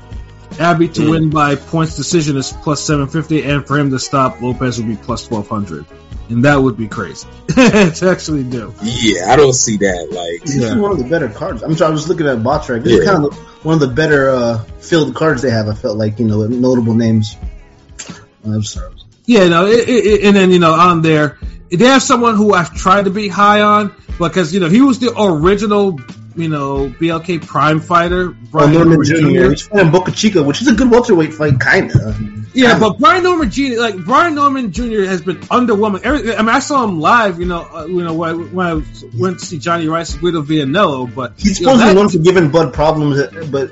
Abe 0.59 0.91
to 0.93 1.01
Mm. 1.01 1.09
win 1.09 1.29
by 1.29 1.55
points 1.55 1.95
decision 1.95 2.37
is 2.37 2.51
plus 2.63 2.81
seven 2.81 3.07
fifty, 3.07 3.43
and 3.43 3.65
for 3.67 3.77
him 3.77 3.89
to 3.91 3.99
stop 3.99 4.41
Lopez 4.41 4.77
would 4.77 4.87
be 4.87 4.95
plus 4.95 5.27
twelve 5.27 5.47
hundred, 5.47 5.85
and 6.29 6.45
that 6.45 6.55
would 6.57 6.77
be 6.77 6.87
crazy 6.87 7.27
to 7.49 8.09
actually 8.11 8.43
do. 8.43 8.73
Yeah, 8.81 9.31
I 9.31 9.35
don't 9.35 9.53
see 9.53 9.77
that. 9.77 10.07
Like, 10.11 10.41
This 10.43 10.57
Yeah. 10.57 10.67
is 10.69 10.75
one 10.75 10.91
of 10.91 10.97
the 10.97 11.03
better 11.05 11.29
cards. 11.29 11.61
I'm 11.63 11.75
sorry, 11.75 11.89
I 11.89 11.93
was 11.93 12.07
looking 12.07 12.27
at 12.27 12.41
bot 12.43 12.63
track. 12.65 12.83
This 12.83 12.99
is 12.99 13.05
kind 13.05 13.25
of 13.25 13.35
one 13.65 13.75
of 13.75 13.79
the 13.81 13.87
better 13.93 14.29
uh, 14.29 14.57
filled 14.79 15.13
cards 15.15 15.41
they 15.41 15.51
have. 15.51 15.67
I 15.67 15.73
felt 15.73 15.97
like 15.97 16.19
you 16.19 16.25
know 16.27 16.45
notable 16.47 16.93
names. 16.95 17.35
I'm 18.45 18.63
sorry. 18.63 18.93
Yeah, 19.25 19.47
no, 19.47 19.65
it, 19.67 19.87
it, 19.87 20.05
it- 20.05 20.23
and 20.25 20.35
then 20.35 20.51
you 20.51 20.59
know 20.59 20.73
on 20.73 21.01
there 21.01 21.37
they 21.71 21.85
have 21.85 22.03
someone 22.03 22.35
who 22.35 22.53
I've 22.53 22.73
tried 22.75 23.05
to 23.05 23.09
be 23.11 23.27
high 23.27 23.61
on 23.61 23.95
because 24.19 24.53
you 24.53 24.59
know 24.59 24.69
he 24.69 24.81
was 24.81 24.99
the 24.99 25.13
original 25.19 25.99
you 26.35 26.49
know 26.49 26.89
BLK 26.89 27.45
Prime 27.45 27.79
fighter 27.79 28.29
Oh, 28.29 28.47
Brian 28.51 28.73
Norman 28.73 28.99
Norman 29.01 29.33
Jr. 29.33 29.49
He's 29.51 29.61
fighting 29.67 29.91
Boca 29.91 30.11
Chica, 30.11 30.43
which 30.43 30.61
is 30.61 30.67
a 30.67 30.73
good 30.75 30.89
welterweight 30.91 31.33
fight, 31.33 31.59
kinda. 31.59 32.15
Yeah, 32.53 32.77
but 32.77 32.99
Brian 32.99 33.23
Norman 33.23 33.49
Jr. 33.49 33.79
like 33.79 33.97
Brian 33.97 34.35
Norman 34.35 34.71
Jr. 34.71 35.05
has 35.05 35.23
been 35.23 35.37
underwhelming. 35.37 36.03
Every, 36.03 36.35
I 36.35 36.39
mean, 36.43 36.49
I 36.49 36.59
saw 36.59 36.83
him 36.83 36.99
live, 36.99 37.39
you 37.39 37.47
know, 37.47 37.67
uh, 37.73 37.85
you 37.87 38.03
know 38.03 38.13
when 38.13 38.29
I, 38.29 38.33
when 38.33 38.67
I 38.67 38.73
went 39.17 39.39
to 39.39 39.45
see 39.45 39.57
Johnny 39.57 39.87
Rice 39.87 40.11
and 40.13 40.21
Guido 40.21 40.43
Vianello, 40.43 41.13
but 41.13 41.33
He's 41.37 41.59
you 41.59 41.65
know, 41.65 41.73
supposed 41.73 41.81
to 41.81 41.85
be 41.85 41.87
that- 41.89 41.95
known 41.95 42.09
for 42.09 42.17
giving 42.19 42.51
Bud 42.51 42.71
problems, 42.73 43.17
uh, 43.19 43.47
but 43.51 43.71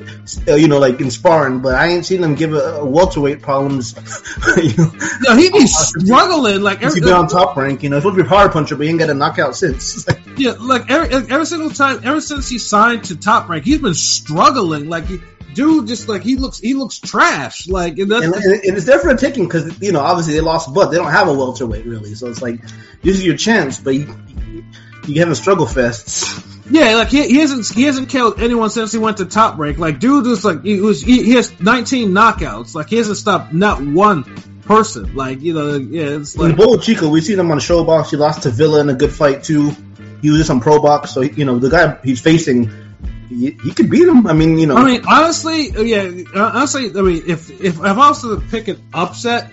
uh, 0.51 0.55
you 0.55 0.67
know, 0.67 0.79
like 0.79 0.99
in 0.99 1.11
sparring. 1.11 1.59
But 1.59 1.75
I 1.75 1.89
ain't 1.89 2.07
seen 2.07 2.23
him 2.23 2.33
give 2.33 2.53
a, 2.53 2.77
a 2.77 2.85
welterweight 2.85 3.43
problems. 3.43 3.93
you 4.57 4.75
know, 4.77 4.91
know, 5.21 5.35
he 5.37 5.51
be 5.51 5.67
struggling 5.67 6.61
like 6.61 6.77
every, 6.81 6.99
he's 7.01 7.03
been 7.03 7.13
on 7.13 7.27
top 7.27 7.55
rank. 7.55 7.83
You 7.83 7.89
know, 7.89 7.97
he's 7.97 8.03
supposed 8.03 8.17
to 8.17 8.23
be 8.23 8.27
a 8.27 8.29
power 8.29 8.49
puncher, 8.49 8.75
but 8.75 8.83
he 8.85 8.89
ain't 8.89 8.99
got 8.99 9.11
a 9.11 9.13
knockout 9.13 9.55
since. 9.55 10.07
Yeah, 10.37 10.53
like 10.59 10.89
every, 10.89 11.13
every 11.13 11.45
single 11.45 11.69
time, 11.69 11.99
ever 12.03 12.21
since 12.21 12.47
he 12.51 12.59
signed 12.59 13.05
to 13.05 13.15
Top 13.15 13.49
Rank, 13.49 13.65
he's 13.65 13.79
been 13.79 13.93
struggling. 13.93 14.89
Like, 14.89 15.05
dude, 15.53 15.87
just 15.87 16.07
like 16.07 16.23
he 16.23 16.35
looks, 16.35 16.59
he 16.59 16.73
looks 16.73 16.99
trash. 16.99 17.67
Like, 17.67 17.97
and 17.97 18.11
that's 18.11 18.25
and, 18.25 18.35
and 18.35 18.63
and 18.63 18.77
it's 18.77 18.85
for 18.85 19.15
taking 19.15 19.45
because 19.45 19.81
you 19.81 19.91
know 19.91 20.01
obviously 20.01 20.33
they 20.33 20.41
lost 20.41 20.73
but 20.73 20.91
They 20.91 20.97
don't 20.97 21.11
have 21.11 21.27
a 21.27 21.33
welterweight 21.33 21.85
really, 21.85 22.15
so 22.15 22.27
it's 22.27 22.41
like 22.41 22.61
this 23.01 23.17
is 23.17 23.25
your 23.25 23.37
chance, 23.37 23.79
but 23.79 23.95
you, 23.95 24.13
you 25.07 25.19
have 25.21 25.29
a 25.29 25.35
struggle 25.35 25.65
fest. 25.65 26.47
Yeah, 26.69 26.95
like 26.95 27.09
he, 27.09 27.27
he 27.27 27.39
hasn't 27.39 27.67
he 27.67 27.83
hasn't 27.83 28.09
killed 28.09 28.39
anyone 28.39 28.69
since 28.69 28.91
he 28.93 28.97
went 28.97 29.17
to 29.17 29.25
top 29.25 29.57
rank. 29.57 29.77
Like 29.77 29.99
dude 29.99 30.25
was 30.25 30.45
like 30.45 30.63
he 30.63 30.79
was 30.79 31.01
he, 31.01 31.23
he 31.23 31.33
has 31.33 31.59
19 31.59 32.11
knockouts. 32.11 32.75
Like 32.75 32.89
he 32.89 32.97
hasn't 32.97 33.17
stopped 33.17 33.53
not 33.53 33.81
one 33.81 34.23
person. 34.61 35.15
Like 35.15 35.41
you 35.41 35.53
know, 35.53 35.75
yeah, 35.75 36.17
it's 36.19 36.37
Like 36.37 36.49
like 36.49 36.57
Bull 36.57 36.77
Chico, 36.77 37.09
we've 37.09 37.23
seen 37.23 37.39
him 37.39 37.51
on 37.51 37.57
the 37.57 37.63
Showbox. 37.63 38.11
He 38.11 38.17
lost 38.17 38.43
to 38.43 38.49
Villa 38.49 38.79
in 38.79 38.89
a 38.89 38.93
good 38.93 39.11
fight 39.11 39.43
too. 39.43 39.75
He 40.21 40.29
was 40.29 40.39
just 40.39 40.51
on 40.51 40.59
Pro 40.59 40.81
Box, 40.81 41.11
so 41.11 41.21
you 41.21 41.45
know 41.45 41.57
the 41.59 41.69
guy 41.69 41.97
he's 42.03 42.21
facing, 42.21 42.69
he, 43.29 43.51
he 43.63 43.71
could 43.73 43.89
beat 43.89 44.07
him. 44.07 44.27
I 44.27 44.33
mean, 44.33 44.57
you 44.57 44.67
know, 44.67 44.75
I 44.75 44.83
mean, 44.85 45.01
honestly, 45.07 45.71
uh, 45.75 45.81
yeah, 45.81 46.23
honestly, 46.35 46.89
I 46.89 47.01
mean, 47.01 47.23
if 47.27 47.49
if, 47.49 47.61
if 47.61 47.79
I 47.79 47.93
was 48.09 48.21
to 48.21 48.41
pick 48.49 48.67
an 48.67 48.81
upset, 48.93 49.51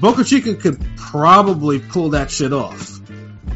Boca 0.00 0.24
Chica 0.24 0.54
could 0.54 0.78
probably 0.96 1.80
pull 1.80 2.10
that 2.10 2.30
shit 2.30 2.52
off. 2.52 3.00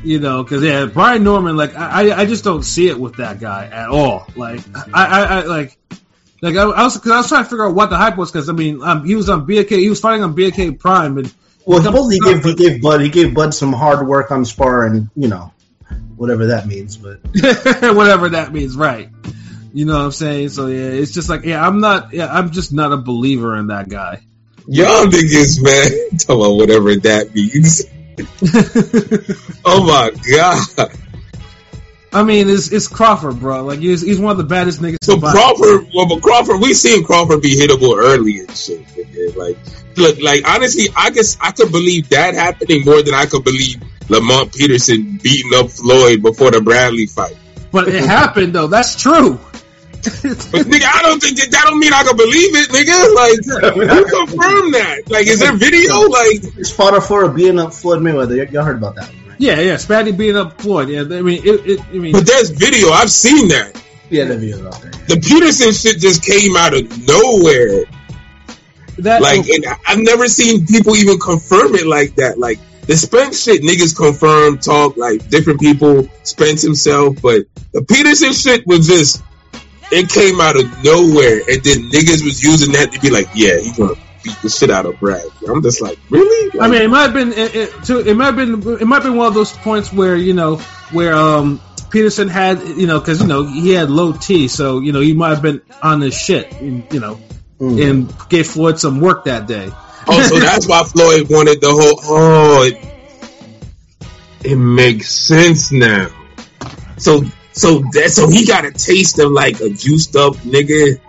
You 0.05 0.19
know, 0.19 0.43
because 0.43 0.65
yeah, 0.65 0.87
Brian 0.87 1.23
Norman, 1.23 1.57
like 1.57 1.77
I, 1.77 2.11
I- 2.23 2.27
just 2.27 2.43
don't 2.43 2.65
see 2.65 2.89
it 2.89 2.99
with 2.99 3.17
that 3.17 3.39
guy 3.39 3.67
at 3.67 3.89
all. 3.89 4.27
Like 4.35 4.61
I, 4.93 5.05
I, 5.05 5.23
I 5.23 5.43
like. 5.45 5.79
Like 6.45 6.57
I, 6.57 6.63
I 6.63 6.83
was, 6.83 6.99
cause 6.99 7.13
I 7.13 7.19
was 7.19 7.29
trying 7.29 7.45
to 7.45 7.51
figure 7.51 7.65
out 7.69 7.77
what 7.77 7.89
the 7.91 7.97
hype 7.97 8.17
was, 8.17 8.33
because 8.33 8.49
I 8.49 8.53
mean, 8.53 8.83
um, 8.83 9.05
he 9.05 9.15
was 9.15 9.29
on 9.31 9.47
BK, 9.47 9.79
he 9.79 9.89
was 9.89 10.01
fighting 10.01 10.25
on 10.25 10.35
BK 10.35 10.77
Prime, 10.77 11.17
and 11.19 11.33
well, 11.65 11.81
supposedly 11.81 12.17
he 12.17 12.21
gave 12.21 12.43
he 12.45 12.55
gave 12.57 12.83
Bud 12.83 13.01
he 13.01 13.11
gave 13.11 13.33
Bud 13.33 13.55
some 13.55 13.73
hard 13.73 14.09
work 14.09 14.33
on 14.33 14.45
spar 14.45 14.85
and 14.85 15.09
you 15.15 15.29
know 15.29 15.53
whatever 16.23 16.47
that 16.47 16.69
means. 16.69 16.97
But 16.97 17.19
whatever 17.95 18.29
that 18.31 18.53
means, 18.53 18.77
right? 18.77 19.11
You 19.75 19.87
know 19.87 19.95
what 19.95 20.05
I'm 20.05 20.13
saying? 20.13 20.51
So 20.51 20.69
yeah, 20.69 20.85
it's 20.85 21.13
just 21.13 21.29
like 21.29 21.45
yeah, 21.45 21.67
I'm 21.67 21.81
not, 21.81 22.15
yeah, 22.15 22.33
I'm 22.33 22.53
just 22.53 22.73
not 22.73 22.93
a 22.93 22.97
believer 22.97 23.57
in 23.57 23.67
that 23.67 23.89
guy. 23.89 24.23
Y'all 24.69 25.07
niggas, 25.07 25.61
man, 25.61 26.17
talk 26.19 26.37
about 26.37 26.53
whatever 26.53 26.95
that 26.95 27.35
means. 27.35 27.83
oh 29.65 29.85
my 29.85 30.13
god. 30.31 30.97
I 32.13 32.23
mean, 32.23 32.49
it's 32.49 32.71
it's 32.71 32.87
Crawford, 32.87 33.41
bro. 33.41 33.65
Like 33.65 33.81
he's 33.81 34.03
he's 34.03 34.21
one 34.21 34.31
of 34.31 34.39
the 34.39 34.45
baddest 34.45 34.81
niggas. 34.81 34.99
So. 35.03 35.19
Crawford, 35.19 35.89
well, 35.93 36.07
but 36.07 36.23
Crawford, 36.23 36.61
we 36.61 36.73
seen 36.75 37.03
Crawford 37.03 37.43
be 37.43 37.57
hittable 37.57 37.97
early 37.99 38.39
and 38.41 38.51
shit. 38.57 38.87
nigga. 38.89 39.35
Like, 39.35 39.57
look, 39.97 40.21
like 40.21 40.49
honestly, 40.49 40.87
I 40.95 41.11
guess 41.11 41.37
I 41.41 41.51
could 41.51 41.73
believe 41.73 42.11
that 42.11 42.35
happening 42.35 42.85
more 42.85 43.03
than 43.03 43.15
I 43.15 43.27
could 43.27 43.43
believe 43.43 43.83
Lamont 44.09 44.53
Peterson 44.53 45.19
beating 45.23 45.53
up 45.55 45.71
Floyd 45.71 46.23
before 46.23 46.51
the 46.51 46.61
Bradley 46.61 47.07
fight. 47.07 47.37
but 47.71 47.89
it 47.89 48.05
happened 48.05 48.55
though. 48.55 48.67
That's 48.67 49.01
true. 49.01 49.39
But 50.03 50.67
nigga, 50.67 50.85
I 50.85 51.03
don't 51.03 51.23
think 51.23 51.39
that, 51.39 51.53
that 51.53 51.63
don't 51.67 51.79
mean 51.79 51.93
I 51.93 52.03
can 52.03 52.17
believe 52.17 52.57
it, 52.57 52.71
nigga. 52.71 53.15
Like, 53.15 53.89
who 53.89 54.27
confirmed 54.27 54.75
that? 54.75 55.09
Like, 55.09 55.29
is 55.29 55.39
there 55.39 55.53
video? 55.53 56.01
Like, 56.09 56.43
his 56.55 56.73
father 56.73 57.01
for 57.01 57.29
beating 57.29 57.61
up 57.61 57.73
Floyd 57.73 58.01
Mayweather. 58.01 58.37
Y- 58.37 58.51
y'all 58.51 58.65
heard 58.65 58.79
about 58.79 58.97
that, 58.97 59.07
one, 59.07 59.29
right? 59.29 59.41
yeah, 59.41 59.61
yeah. 59.61 59.75
Spatty 59.77 60.17
beating 60.17 60.37
up 60.37 60.61
Floyd. 60.61 60.89
Yeah, 60.89 61.03
I 61.03 61.23
mean, 61.23 61.43
it. 61.45 61.67
it 61.69 61.81
I 61.81 61.93
mean, 61.93 62.13
but 62.13 62.27
there's 62.27 62.51
video. 62.51 62.89
I've 62.89 63.13
seen 63.13 63.47
that. 63.49 63.81
Yeah, 64.11 64.25
that 64.25 64.39
video's 64.39 64.67
out 64.67 64.83
there. 64.83 64.91
The 64.91 65.21
Peterson 65.21 65.73
shit 65.73 66.01
just 66.01 66.25
came 66.25 66.57
out 66.57 66.75
of 66.75 66.83
nowhere. 67.07 67.85
that 68.99 69.23
Like, 69.23 69.49
and 69.49 69.65
I've 69.87 70.01
never 70.01 70.27
seen 70.27 70.67
people 70.67 70.97
even 70.97 71.19
confirm 71.21 71.77
it 71.77 71.87
like 71.87 72.17
that. 72.17 72.41
Like 72.41 72.59
the 72.87 72.97
Spence 72.97 73.43
shit, 73.43 73.63
niggas 73.63 73.97
confirm, 73.97 74.59
talk 74.59 74.97
like 74.97 75.29
different 75.29 75.61
people, 75.61 76.09
Spence 76.25 76.63
himself, 76.63 77.21
but 77.23 77.43
the 77.73 77.83
Peterson 77.83 78.33
shit 78.33 78.67
was 78.67 78.87
just 78.87 79.23
it 79.93 80.09
came 80.09 80.41
out 80.41 80.57
of 80.57 80.65
nowhere, 80.85 81.41
and 81.49 81.63
then 81.63 81.91
niggas 81.91 82.25
was 82.25 82.43
using 82.43 82.73
that 82.73 82.93
to 82.93 83.01
be 83.01 83.11
like, 83.11 83.29
yeah, 83.35 83.59
he's 83.59 83.77
gonna 83.77 83.95
beat 84.25 84.37
the 84.43 84.49
shit 84.49 84.71
out 84.71 84.87
of 84.87 84.99
Brad. 84.99 85.23
I'm 85.47 85.63
just 85.63 85.81
like, 85.83 85.99
really? 86.11 86.61
I 86.61 86.69
mean, 86.69 86.83
it 86.83 86.89
might 86.89 87.03
have 87.03 87.13
been 87.13 87.33
it, 87.33 87.55
it, 87.55 87.85
too, 87.85 88.01
it 88.01 88.15
might 88.15 88.35
have 88.35 88.37
been 88.37 88.81
it 88.81 88.87
might 88.87 88.97
have 88.97 89.05
been 89.05 89.17
one 89.17 89.27
of 89.27 89.35
those 89.35 89.53
points 89.53 89.93
where 89.93 90.17
you 90.17 90.33
know 90.35 90.57
where 90.93 91.15
um 91.15 91.61
Peterson 91.91 92.29
had 92.29 92.61
you 92.63 92.87
know 92.87 92.99
because 92.99 93.21
you 93.21 93.27
know 93.29 93.45
he 93.45 93.71
had 93.71 93.91
low 93.91 94.13
T, 94.13 94.49
so 94.49 94.81
you 94.81 94.93
know 94.93 95.01
he 95.01 95.13
might 95.15 95.31
have 95.31 95.43
been 95.43 95.61
on 95.83 96.01
his 96.01 96.15
shit, 96.15 96.53
you 96.61 97.01
know, 97.01 97.21
Mm. 97.61 97.91
and 97.91 98.29
gave 98.29 98.49
Floyd 98.49 98.81
some 98.81 99.01
work 99.01 99.27
that 99.27 99.47
day. 99.47 99.71
Oh, 100.09 100.23
so 100.23 100.39
that's 100.39 100.67
why 100.67 100.83
Floyd 100.85 101.31
wanted 101.31 101.61
the 101.61 101.71
whole. 101.71 102.01
Oh, 102.05 102.65
it, 102.65 102.79
it 104.45 104.57
makes 104.57 105.13
sense 105.13 105.71
now. 105.73 106.09
So, 106.97 107.23
so 107.53 107.81
that 107.93 108.11
so 108.11 108.29
he 108.29 108.47
got 108.47 108.65
a 108.65 108.73
taste 108.73 109.19
of 109.19 109.31
like 109.33 109.61
a 109.61 109.71
juiced 109.71 110.17
up 110.17 110.35
nigga. 110.37 111.01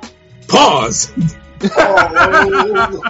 Pause. 0.47 1.11
Oh. 1.75 3.01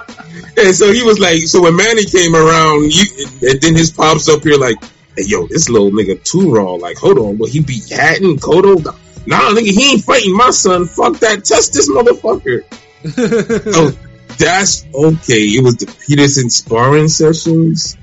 And 0.58 0.76
so 0.76 0.94
he 0.94 1.04
was 1.04 1.20
like, 1.20 1.40
so 1.42 1.64
when 1.64 1.76
Manny 1.76 2.06
came 2.06 2.36
around, 2.36 2.94
you, 2.94 3.06
and 3.42 3.60
then 3.60 3.76
his 3.76 3.92
pops 3.92 4.30
up 4.30 4.44
here 4.44 4.58
like, 4.58 4.78
hey, 5.16 5.24
yo, 5.26 5.48
this 5.48 5.70
little 5.70 5.92
nigga 5.92 6.22
too 6.24 6.52
raw. 6.54 6.74
Like, 6.74 6.98
hold 6.98 7.18
on, 7.18 7.38
will 7.38 7.48
he 7.48 7.60
be 7.62 7.82
Hatton, 7.90 8.38
Cotto? 8.38 8.84
Nah, 9.26 9.50
nigga, 9.52 9.72
he 9.72 9.94
ain't 9.94 10.04
fighting 10.04 10.36
my 10.36 10.52
son. 10.52 10.86
Fuck 10.86 11.20
that. 11.20 11.46
Test 11.46 11.74
this 11.74 11.90
motherfucker. 11.90 12.64
Oh, 13.76 13.92
that's 14.38 14.86
okay. 14.94 15.44
It 15.56 15.64
was 15.64 15.78
the 15.78 15.94
Peterson 16.06 16.50
sparring 16.50 17.08
sessions. 17.08 17.98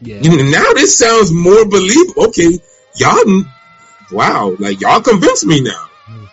yeah. 0.00 0.20
You 0.20 0.36
know, 0.36 0.50
now 0.50 0.72
this 0.74 0.98
sounds 0.98 1.32
more 1.32 1.64
believable. 1.64 2.26
Okay, 2.26 2.58
y'all, 2.96 3.44
wow, 4.12 4.54
like 4.58 4.80
y'all 4.80 5.00
convinced 5.00 5.46
me 5.46 5.60
now. 5.60 5.88
Mm-hmm. 6.06 6.24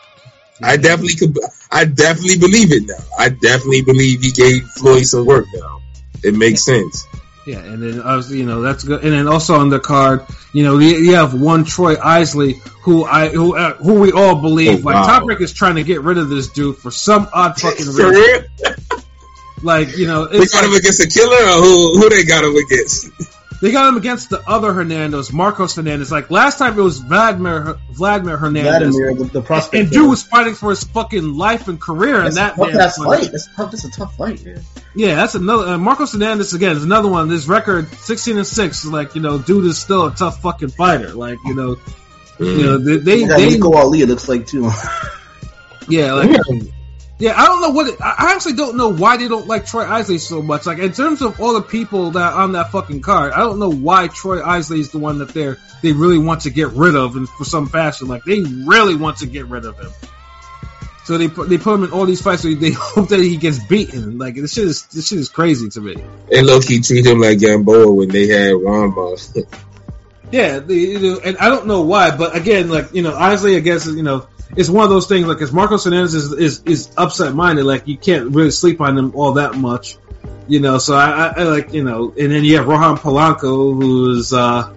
I 0.64 0.78
definitely 0.78 1.16
could. 1.16 1.38
I 1.72 1.86
definitely 1.86 2.40
believe 2.40 2.72
it 2.72 2.84
now. 2.86 3.04
I 3.18 3.30
definitely 3.30 3.82
believe 3.82 4.22
he 4.22 4.32
gave 4.32 4.64
Floyd 4.64 5.06
some 5.06 5.26
work 5.26 5.46
now. 5.54 5.82
It 6.24 6.36
makes 6.36 6.64
sense. 6.64 7.06
Yeah, 7.46 7.60
and 7.60 7.84
then 7.84 8.02
obviously, 8.02 8.40
you 8.40 8.46
know 8.46 8.62
that's 8.62 8.84
good. 8.84 9.04
And 9.04 9.12
then 9.12 9.28
also 9.28 9.56
on 9.56 9.70
the 9.70 9.80
card, 9.80 10.26
you 10.54 10.64
know, 10.64 10.78
you, 10.78 11.16
have 11.16 11.34
one 11.34 11.66
Troy 11.66 11.96
Isley, 12.00 12.62
who 12.84 13.04
I 13.06 13.30
who 13.30 13.56
uh, 13.56 13.74
who 13.76 14.00
we 14.00 14.12
all 14.12 14.36
believe 14.42 14.80
Oh, 14.86 14.90
like 14.90 14.96
wow. 14.96 15.04
Top 15.04 15.28
Rank 15.28 15.42
is 15.42 15.52
trying 15.52 15.76
to 15.76 15.84
get 15.84 16.02
rid 16.02 16.18
of 16.18 16.30
this 16.30 16.48
dude 16.50 16.78
for 16.78 16.92
some 16.92 17.28
odd 17.34 17.56
fucking 17.60 17.88
reason. 17.88 18.46
Like 19.62 19.98
you 19.98 20.08
know, 20.08 20.28
They 20.28 20.40
got 20.40 20.54
like- 20.54 20.64
him 20.66 20.74
against 20.74 21.00
a 21.04 21.08
killer, 21.08 21.36
or 21.36 21.62
who? 21.64 22.00
Who 22.00 22.10
they 22.10 22.24
got 22.24 22.44
him 22.44 22.56
against? 22.56 23.10
They 23.64 23.72
got 23.72 23.88
him 23.88 23.96
against 23.96 24.30
the 24.30 24.42
other 24.46 24.74
Hernandez, 24.74 25.32
Marcos 25.32 25.78
Hernandez. 25.78 26.12
Like 26.12 26.30
last 26.30 26.58
time, 26.58 26.78
it 26.78 26.82
was 26.82 27.00
Vladimir 27.00 27.78
Vladimir 27.92 28.36
Hernandez, 28.36 28.94
Vladimir, 28.94 29.16
the, 29.16 29.24
the 29.24 29.42
prospect. 29.42 29.84
and 29.84 29.90
dude 29.90 30.10
was 30.10 30.22
fighting 30.22 30.54
for 30.54 30.72
his 30.72 30.84
fucking 30.84 31.36
life 31.38 31.70
and 31.70 31.80
career 31.80 32.18
in 32.18 32.24
that's 32.24 32.36
that 32.36 32.56
a 32.56 32.58
tough 32.58 32.72
damn 32.72 32.82
ass 32.82 32.98
fight. 32.98 33.22
fight. 33.22 33.32
That's 33.32 33.56
tough. 33.56 33.72
That's 33.72 33.86
a 33.86 33.92
tough 33.92 34.18
fight, 34.18 34.44
man. 34.44 34.60
Yeah, 34.96 35.16
that's 35.16 35.36
another. 35.36 35.66
Uh, 35.66 35.78
Marcos 35.78 36.12
Hernandez 36.12 36.54
again 36.54 36.76
is 36.76 36.84
another 36.84 37.08
one. 37.08 37.30
This 37.30 37.48
record, 37.48 37.88
sixteen 37.94 38.36
and 38.36 38.46
six. 38.46 38.84
Like 38.84 39.16
you 39.16 39.22
know, 39.22 39.38
dude 39.38 39.64
is 39.64 39.80
still 39.80 40.08
a 40.08 40.14
tough 40.14 40.42
fucking 40.42 40.72
fighter. 40.72 41.12
Like 41.12 41.40
you 41.46 41.56
know, 41.56 41.78
you 42.40 42.64
know 42.64 42.78
they 42.80 42.98
they, 42.98 43.16
You 43.20 43.28
got 43.30 43.38
they 43.38 43.50
Nico 43.50 43.72
Ali. 43.76 44.02
It 44.02 44.10
looks 44.10 44.28
like 44.28 44.46
too. 44.46 44.70
yeah 45.88 46.12
like 46.12 46.32
yeah. 46.50 46.60
I 47.32 47.46
don't 47.46 47.62
know 47.62 47.70
what 47.70 47.88
it, 47.88 48.02
I 48.02 48.34
actually 48.34 48.54
don't 48.54 48.76
know 48.76 48.90
why 48.90 49.18
they 49.18 49.28
don't 49.28 49.48
like 49.48 49.66
Troy 49.66 49.84
Isley 49.84 50.18
so 50.18 50.42
much. 50.42 50.66
Like 50.66 50.80
in 50.80 50.92
terms 50.92 51.22
of 51.22 51.40
all 51.40 51.54
the 51.54 51.62
people 51.62 52.12
that 52.12 52.34
are 52.34 52.42
on 52.42 52.54
that 52.54 52.72
fucking 52.72 53.02
card, 53.02 53.34
I 53.34 53.40
don't 53.40 53.60
know 53.60 53.72
why 53.72 54.08
Troy 54.08 54.44
Isley 54.44 54.80
is 54.80 54.90
the 54.92 55.00
one 55.00 55.20
that 55.20 55.30
they're 55.30 55.58
they 55.82 55.92
really 55.92 56.18
want 56.18 56.42
to 56.42 56.50
get 56.50 56.70
rid 56.70 56.96
of, 56.96 57.16
and 57.16 57.30
for 57.30 57.46
some 57.46 57.68
fashion, 57.68 58.08
like 58.08 58.24
they 58.24 58.42
really 58.42 58.96
want 58.96 59.18
to 59.18 59.28
get 59.28 59.46
rid 59.48 59.66
of 59.66 59.78
him. 59.78 59.92
So 61.06 61.18
they 61.18 61.28
put 61.28 61.50
they 61.50 61.58
put 61.58 61.76
him 61.76 61.84
in 61.84 61.92
all 61.92 62.06
these 62.06 62.22
fights. 62.22 62.42
So 62.42 62.54
they 62.54 62.72
hope 62.76 63.10
that 63.10 63.20
he 63.20 63.38
gets 63.38 63.60
beaten. 63.60 64.18
Like 64.18 64.36
this 64.36 64.54
shit 64.54 64.66
is 64.66 64.84
this 64.88 65.08
shit 65.08 65.20
is 65.20 65.30
crazy 65.30 65.70
to 65.70 65.82
me. 65.82 65.96
They 66.30 66.42
low 66.42 66.62
key 66.62 66.82
treat 66.82 67.06
him 67.06 67.20
like 67.20 67.40
Gamboa 67.40 67.94
when 67.94 68.10
they 68.10 68.28
had 68.28 68.54
Rama. 68.54 69.18
Yeah, 70.32 70.58
the, 70.58 70.74
you 70.74 71.00
know, 71.00 71.20
and 71.24 71.38
I 71.38 71.50
don't 71.50 71.68
know 71.68 71.84
why, 71.84 72.10
but 72.18 72.36
again, 72.36 72.68
like 72.68 72.92
you 72.96 73.04
know, 73.04 73.14
honestly, 73.14 73.56
I 73.56 73.60
guess 73.60 73.86
you 73.86 74.02
know, 74.02 74.28
it's 74.56 74.70
one 74.70 74.84
of 74.84 74.90
those 74.90 75.08
things. 75.08 75.28
Like, 75.28 75.42
as 75.42 75.52
Marcos 75.52 75.86
Hernandez 75.86 76.14
is 76.14 76.32
is, 76.34 76.64
is 76.66 76.90
upset 76.98 77.34
minded, 77.34 77.66
like 77.66 77.88
you 77.88 77.98
can't 77.98 78.32
really 78.32 78.52
sleep 78.52 78.82
on 78.82 78.98
him 78.98 79.12
all 79.16 79.34
that 79.34 79.56
much, 79.56 79.98
you 80.48 80.60
know. 80.60 80.78
So 80.78 80.96
I, 80.96 81.10
I, 81.28 81.34
I 81.40 81.44
like 81.44 81.74
you 81.74 81.84
know, 81.84 82.14
and 82.18 82.32
then 82.32 82.44
you 82.44 82.58
have 82.58 82.68
Rohan 82.68 82.98
Polanco, 82.98 83.76
who's 83.82 84.34
uh, 84.34 84.74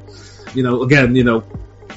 you 0.55 0.63
know, 0.63 0.83
again, 0.83 1.15
you 1.17 1.25
know, 1.25 1.45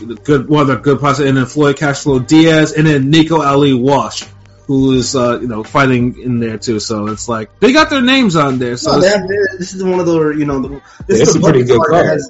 the 0.02 0.16
good 0.16 0.48
one 0.50 0.62
of 0.62 0.68
the 0.68 0.76
good 0.78 1.00
parts, 1.00 1.20
and 1.20 1.38
then 1.38 1.46
Floyd 1.46 1.78
Cashflow 1.78 2.26
Diaz, 2.26 2.74
and 2.74 2.86
then 2.88 3.10
Nico 3.10 3.42
Ali 3.42 3.74
Walsh. 3.74 4.26
Who 4.68 4.94
is 4.94 5.16
uh, 5.16 5.40
you 5.42 5.48
know 5.48 5.64
fighting 5.64 6.20
in 6.22 6.40
there 6.40 6.60
too? 6.60 6.80
So 6.80 7.08
it's 7.08 7.28
like 7.28 7.60
they 7.60 7.74
got 7.74 7.90
their 7.90 8.04
names 8.04 8.36
on 8.36 8.60
there. 8.60 8.78
So 8.78 8.92
No, 8.92 8.98
it's- 9.00 9.12
they 9.14 9.20
have, 9.20 9.28
they- 9.28 9.58
this 9.58 9.74
is 9.74 9.84
one 9.84 10.00
of 10.00 10.06
the 10.06 10.30
you 10.38 10.46
know. 10.46 10.60
The, 10.62 10.70
this 11.08 11.22
It's 11.22 11.30
is 11.32 11.36
a 11.38 11.40
pretty 11.40 11.64
good 11.64 11.80
that 11.80 11.88
card. 11.90 12.22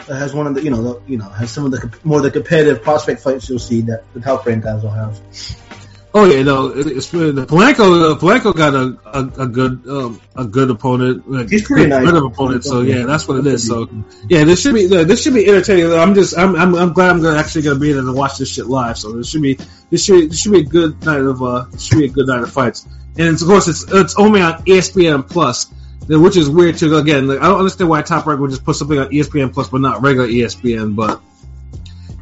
Has, 0.00 0.06
that 0.08 0.16
has 0.16 0.34
one 0.34 0.46
of 0.46 0.54
the 0.54 0.62
you 0.62 0.70
know 0.70 0.82
the, 0.82 1.02
you 1.06 1.18
know 1.18 1.28
has 1.28 1.50
some 1.50 1.64
of 1.64 1.70
the 1.70 1.98
more 2.04 2.20
the 2.20 2.30
competitive 2.30 2.82
prospect 2.82 3.22
fights 3.22 3.48
you'll 3.48 3.58
see 3.58 3.82
that 3.82 4.04
the 4.14 4.20
top 4.20 4.46
rank 4.46 4.64
guys 4.64 4.82
will 4.82 4.90
have. 4.90 5.20
Oh 6.12 6.24
yeah, 6.24 6.42
no, 6.42 6.66
it's 6.74 7.08
the 7.10 7.46
Polanco. 7.46 8.16
Uh, 8.16 8.18
Polanco 8.18 8.52
got 8.52 8.74
a 8.74 8.98
a, 9.16 9.44
a 9.44 9.46
good 9.46 9.86
um, 9.86 10.20
a 10.34 10.44
good 10.44 10.68
opponent, 10.70 11.22
He's 11.48 11.64
pretty 11.64 11.84
good, 11.84 11.90
nice. 11.90 12.10
good 12.10 12.24
opponent. 12.24 12.64
So 12.64 12.80
yeah, 12.80 13.04
that's 13.06 13.28
what 13.28 13.38
it 13.38 13.46
is. 13.46 13.68
So 13.68 13.88
yeah, 14.28 14.42
this 14.42 14.60
should 14.60 14.74
be 14.74 14.86
this 14.86 15.22
should 15.22 15.34
be 15.34 15.46
entertaining. 15.46 15.92
I'm 15.92 16.14
just 16.14 16.36
I'm 16.36 16.56
I'm, 16.56 16.74
I'm 16.74 16.92
glad 16.94 17.10
I'm 17.10 17.22
gonna 17.22 17.38
actually 17.38 17.62
gonna 17.62 17.78
be 17.78 17.92
there 17.92 18.02
to 18.02 18.12
watch 18.12 18.38
this 18.38 18.52
shit 18.52 18.66
live. 18.66 18.98
So 18.98 19.12
this 19.12 19.28
should 19.28 19.42
be 19.42 19.56
this 19.90 20.04
should 20.04 20.30
this 20.30 20.40
should 20.40 20.52
be 20.52 20.60
a 20.60 20.64
good 20.64 21.04
night 21.04 21.20
of 21.20 21.42
uh 21.42 21.66
should 21.78 21.98
be 21.98 22.06
a 22.06 22.10
good 22.10 22.26
night 22.26 22.42
of 22.42 22.50
fights. 22.50 22.88
And 23.16 23.40
of 23.40 23.46
course 23.46 23.68
it's 23.68 23.84
it's 23.92 24.16
only 24.16 24.40
on 24.42 24.64
ESPN 24.64 25.30
Plus, 25.30 25.72
which 26.08 26.36
is 26.36 26.48
weird 26.48 26.76
too. 26.78 26.96
Again, 26.96 27.26
like, 27.28 27.40
I 27.40 27.48
don't 27.48 27.58
understand 27.58 27.88
why 27.90 28.02
Top 28.02 28.26
Rank 28.26 28.40
would 28.40 28.50
just 28.50 28.64
put 28.64 28.76
something 28.76 28.98
on 28.98 29.08
ESPN 29.10 29.52
Plus 29.52 29.68
but 29.68 29.80
not 29.80 30.02
regular 30.02 30.28
ESPN. 30.28 30.96
But 30.96 31.20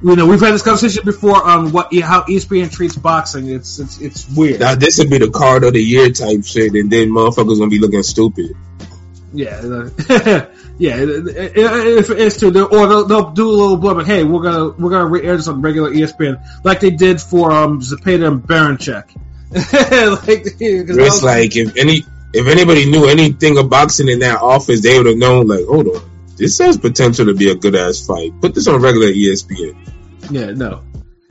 you 0.03 0.15
know, 0.15 0.27
we've 0.27 0.41
had 0.41 0.53
this 0.55 0.63
conversation 0.63 1.05
before 1.05 1.43
on 1.45 1.73
what 1.73 1.93
how 1.95 2.23
ESPN 2.23 2.71
treats 2.73 2.97
boxing. 2.97 3.49
It's 3.49 3.79
it's 3.79 4.01
it's 4.01 4.29
weird. 4.29 4.61
Now 4.61 4.75
this 4.75 4.99
would 4.99 5.11
be 5.11 5.19
the 5.19 5.31
card 5.31 5.65
of 5.65 5.73
the 5.73 5.83
year 5.83 6.11
type 6.11 6.45
shit, 6.45 6.73
and 6.75 6.91
then 6.91 7.09
motherfuckers 7.11 7.59
gonna 7.59 7.69
be 7.71 7.79
looking 7.79 8.03
stupid. 8.03 8.57
Yeah, 9.33 9.61
yeah. 10.79 10.97
it- 10.97 11.27
it- 11.29 11.57
If 11.57 12.11
it's 12.11 12.37
to, 12.39 12.47
or 12.47 12.87
they'll, 12.87 13.05
they'll 13.05 13.31
do 13.33 13.51
a 13.51 13.53
little. 13.53 13.77
Like, 13.77 14.07
hey, 14.07 14.25
we're 14.25 14.41
gonna 14.43 14.71
we're 14.71 14.89
gonna 14.91 15.07
re-air 15.07 15.37
this 15.37 15.49
on 15.49 15.61
regular 15.61 15.91
ESPN, 15.91 16.41
like 16.65 16.81
they 16.81 16.91
did 16.91 17.21
for 17.21 17.53
um 17.53 17.81
Zepeda 17.81 18.27
and 18.27 18.43
Baranchyk. 18.43 19.05
like, 20.27 20.47
It's 20.61 20.97
was- 20.97 21.23
like 21.23 21.57
if 21.57 21.77
any 21.77 22.05
if 22.33 22.47
anybody 22.47 22.91
knew 22.91 23.07
anything 23.07 23.59
of 23.59 23.71
boxing 23.71 24.09
in 24.09 24.19
that 24.21 24.41
office, 24.41 24.83
they 24.83 24.97
would 24.97 25.07
have 25.07 25.17
known. 25.17 25.47
Like, 25.49 25.65
hold 25.67 25.89
on, 25.89 26.11
this 26.37 26.59
has 26.59 26.77
potential 26.77 27.27
to 27.27 27.35
be 27.35 27.51
a 27.51 27.55
good 27.55 27.75
ass 27.75 28.05
fight. 28.07 28.33
Put 28.41 28.55
this 28.55 28.69
on 28.69 28.81
regular 28.83 29.09
ESPN. 29.09 29.77
yeah, 30.31 30.53
no. 30.53 30.85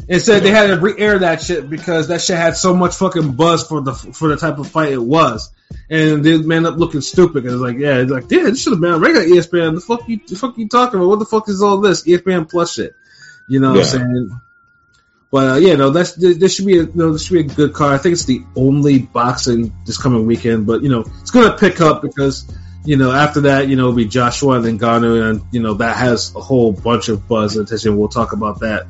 Instead, 0.10 0.42
they 0.44 0.52
had 0.52 0.68
to 0.68 0.80
re-air 0.80 1.20
that 1.20 1.42
shit 1.42 1.70
because 1.70 2.08
that 2.08 2.22
shit 2.22 2.38
had 2.38 2.56
so 2.56 2.74
much 2.74 2.96
fucking 2.96 3.34
buzz 3.34 3.68
for 3.68 3.82
the 3.82 3.94
for 3.94 4.30
the 4.30 4.38
type 4.38 4.58
of 4.58 4.70
fight 4.70 4.94
it 4.94 4.98
was, 5.04 5.52
and 5.90 6.24
they 6.24 6.36
end 6.36 6.66
up 6.66 6.78
looking 6.78 7.02
stupid. 7.02 7.44
And 7.44 7.54
it's 7.56 7.62
like, 7.62 7.78
yeah, 7.78 7.98
it's 7.98 8.12
like, 8.12 8.32
yeah, 8.32 8.44
this 8.44 8.62
should 8.64 8.72
have 8.72 8.80
been 8.80 8.94
on 8.94 9.02
regular 9.02 9.26
ESPN. 9.28 9.76
The 9.76 9.82
fuck 9.82 10.08
you, 10.08 10.22
the 10.26 10.38
fuck 10.38 10.58
you 10.58 10.70
talking 10.70 10.98
about? 11.00 11.10
What 11.10 11.20
the 11.20 11.26
fuck 11.26 11.50
is 11.50 11.62
all 11.62 11.80
this 11.82 12.04
ESPN 12.04 12.50
Plus 12.50 12.74
shit? 12.74 12.96
You 13.50 13.60
know 13.60 13.72
what 13.74 13.80
Yeah. 13.80 13.84
I'm 13.84 13.90
saying? 13.90 14.42
But 15.30 15.50
uh, 15.50 15.56
yeah, 15.56 15.76
no, 15.76 15.90
that's 15.90 16.14
this 16.14 16.56
should 16.56 16.66
be 16.66 16.80
a 16.80 16.86
no, 16.86 17.12
this 17.12 17.26
should 17.26 17.34
be 17.34 17.40
a 17.52 17.56
good 17.56 17.74
card. 17.74 17.94
I 17.94 17.98
think 17.98 18.14
it's 18.14 18.26
the 18.26 18.44
only 18.56 19.00
boxing 19.00 19.74
this 19.86 19.98
coming 19.98 20.26
weekend, 20.26 20.66
but 20.66 20.84
you 20.84 20.90
know, 20.90 21.06
it's 21.22 21.32
gonna 21.32 21.58
pick 21.58 21.82
up 21.82 22.02
because 22.02 22.50
you 22.86 22.96
know 22.96 23.12
after 23.12 23.42
that, 23.42 23.68
you 23.68 23.76
know, 23.76 23.84
it'll 23.84 23.96
be 23.96 24.06
Joshua 24.06 24.56
and 24.56 24.66
then 24.66 24.80
Ngannou, 24.80 25.30
and 25.30 25.42
you 25.52 25.62
know 25.62 25.74
that 25.76 25.98
has 25.98 26.34
a 26.34 26.40
whole 26.40 26.72
bunch 26.72 27.10
of 27.10 27.28
buzz 27.28 27.58
and 27.58 27.68
attention. 27.68 27.98
We'll 27.98 28.08
talk 28.08 28.32
about 28.32 28.62
that 28.62 28.88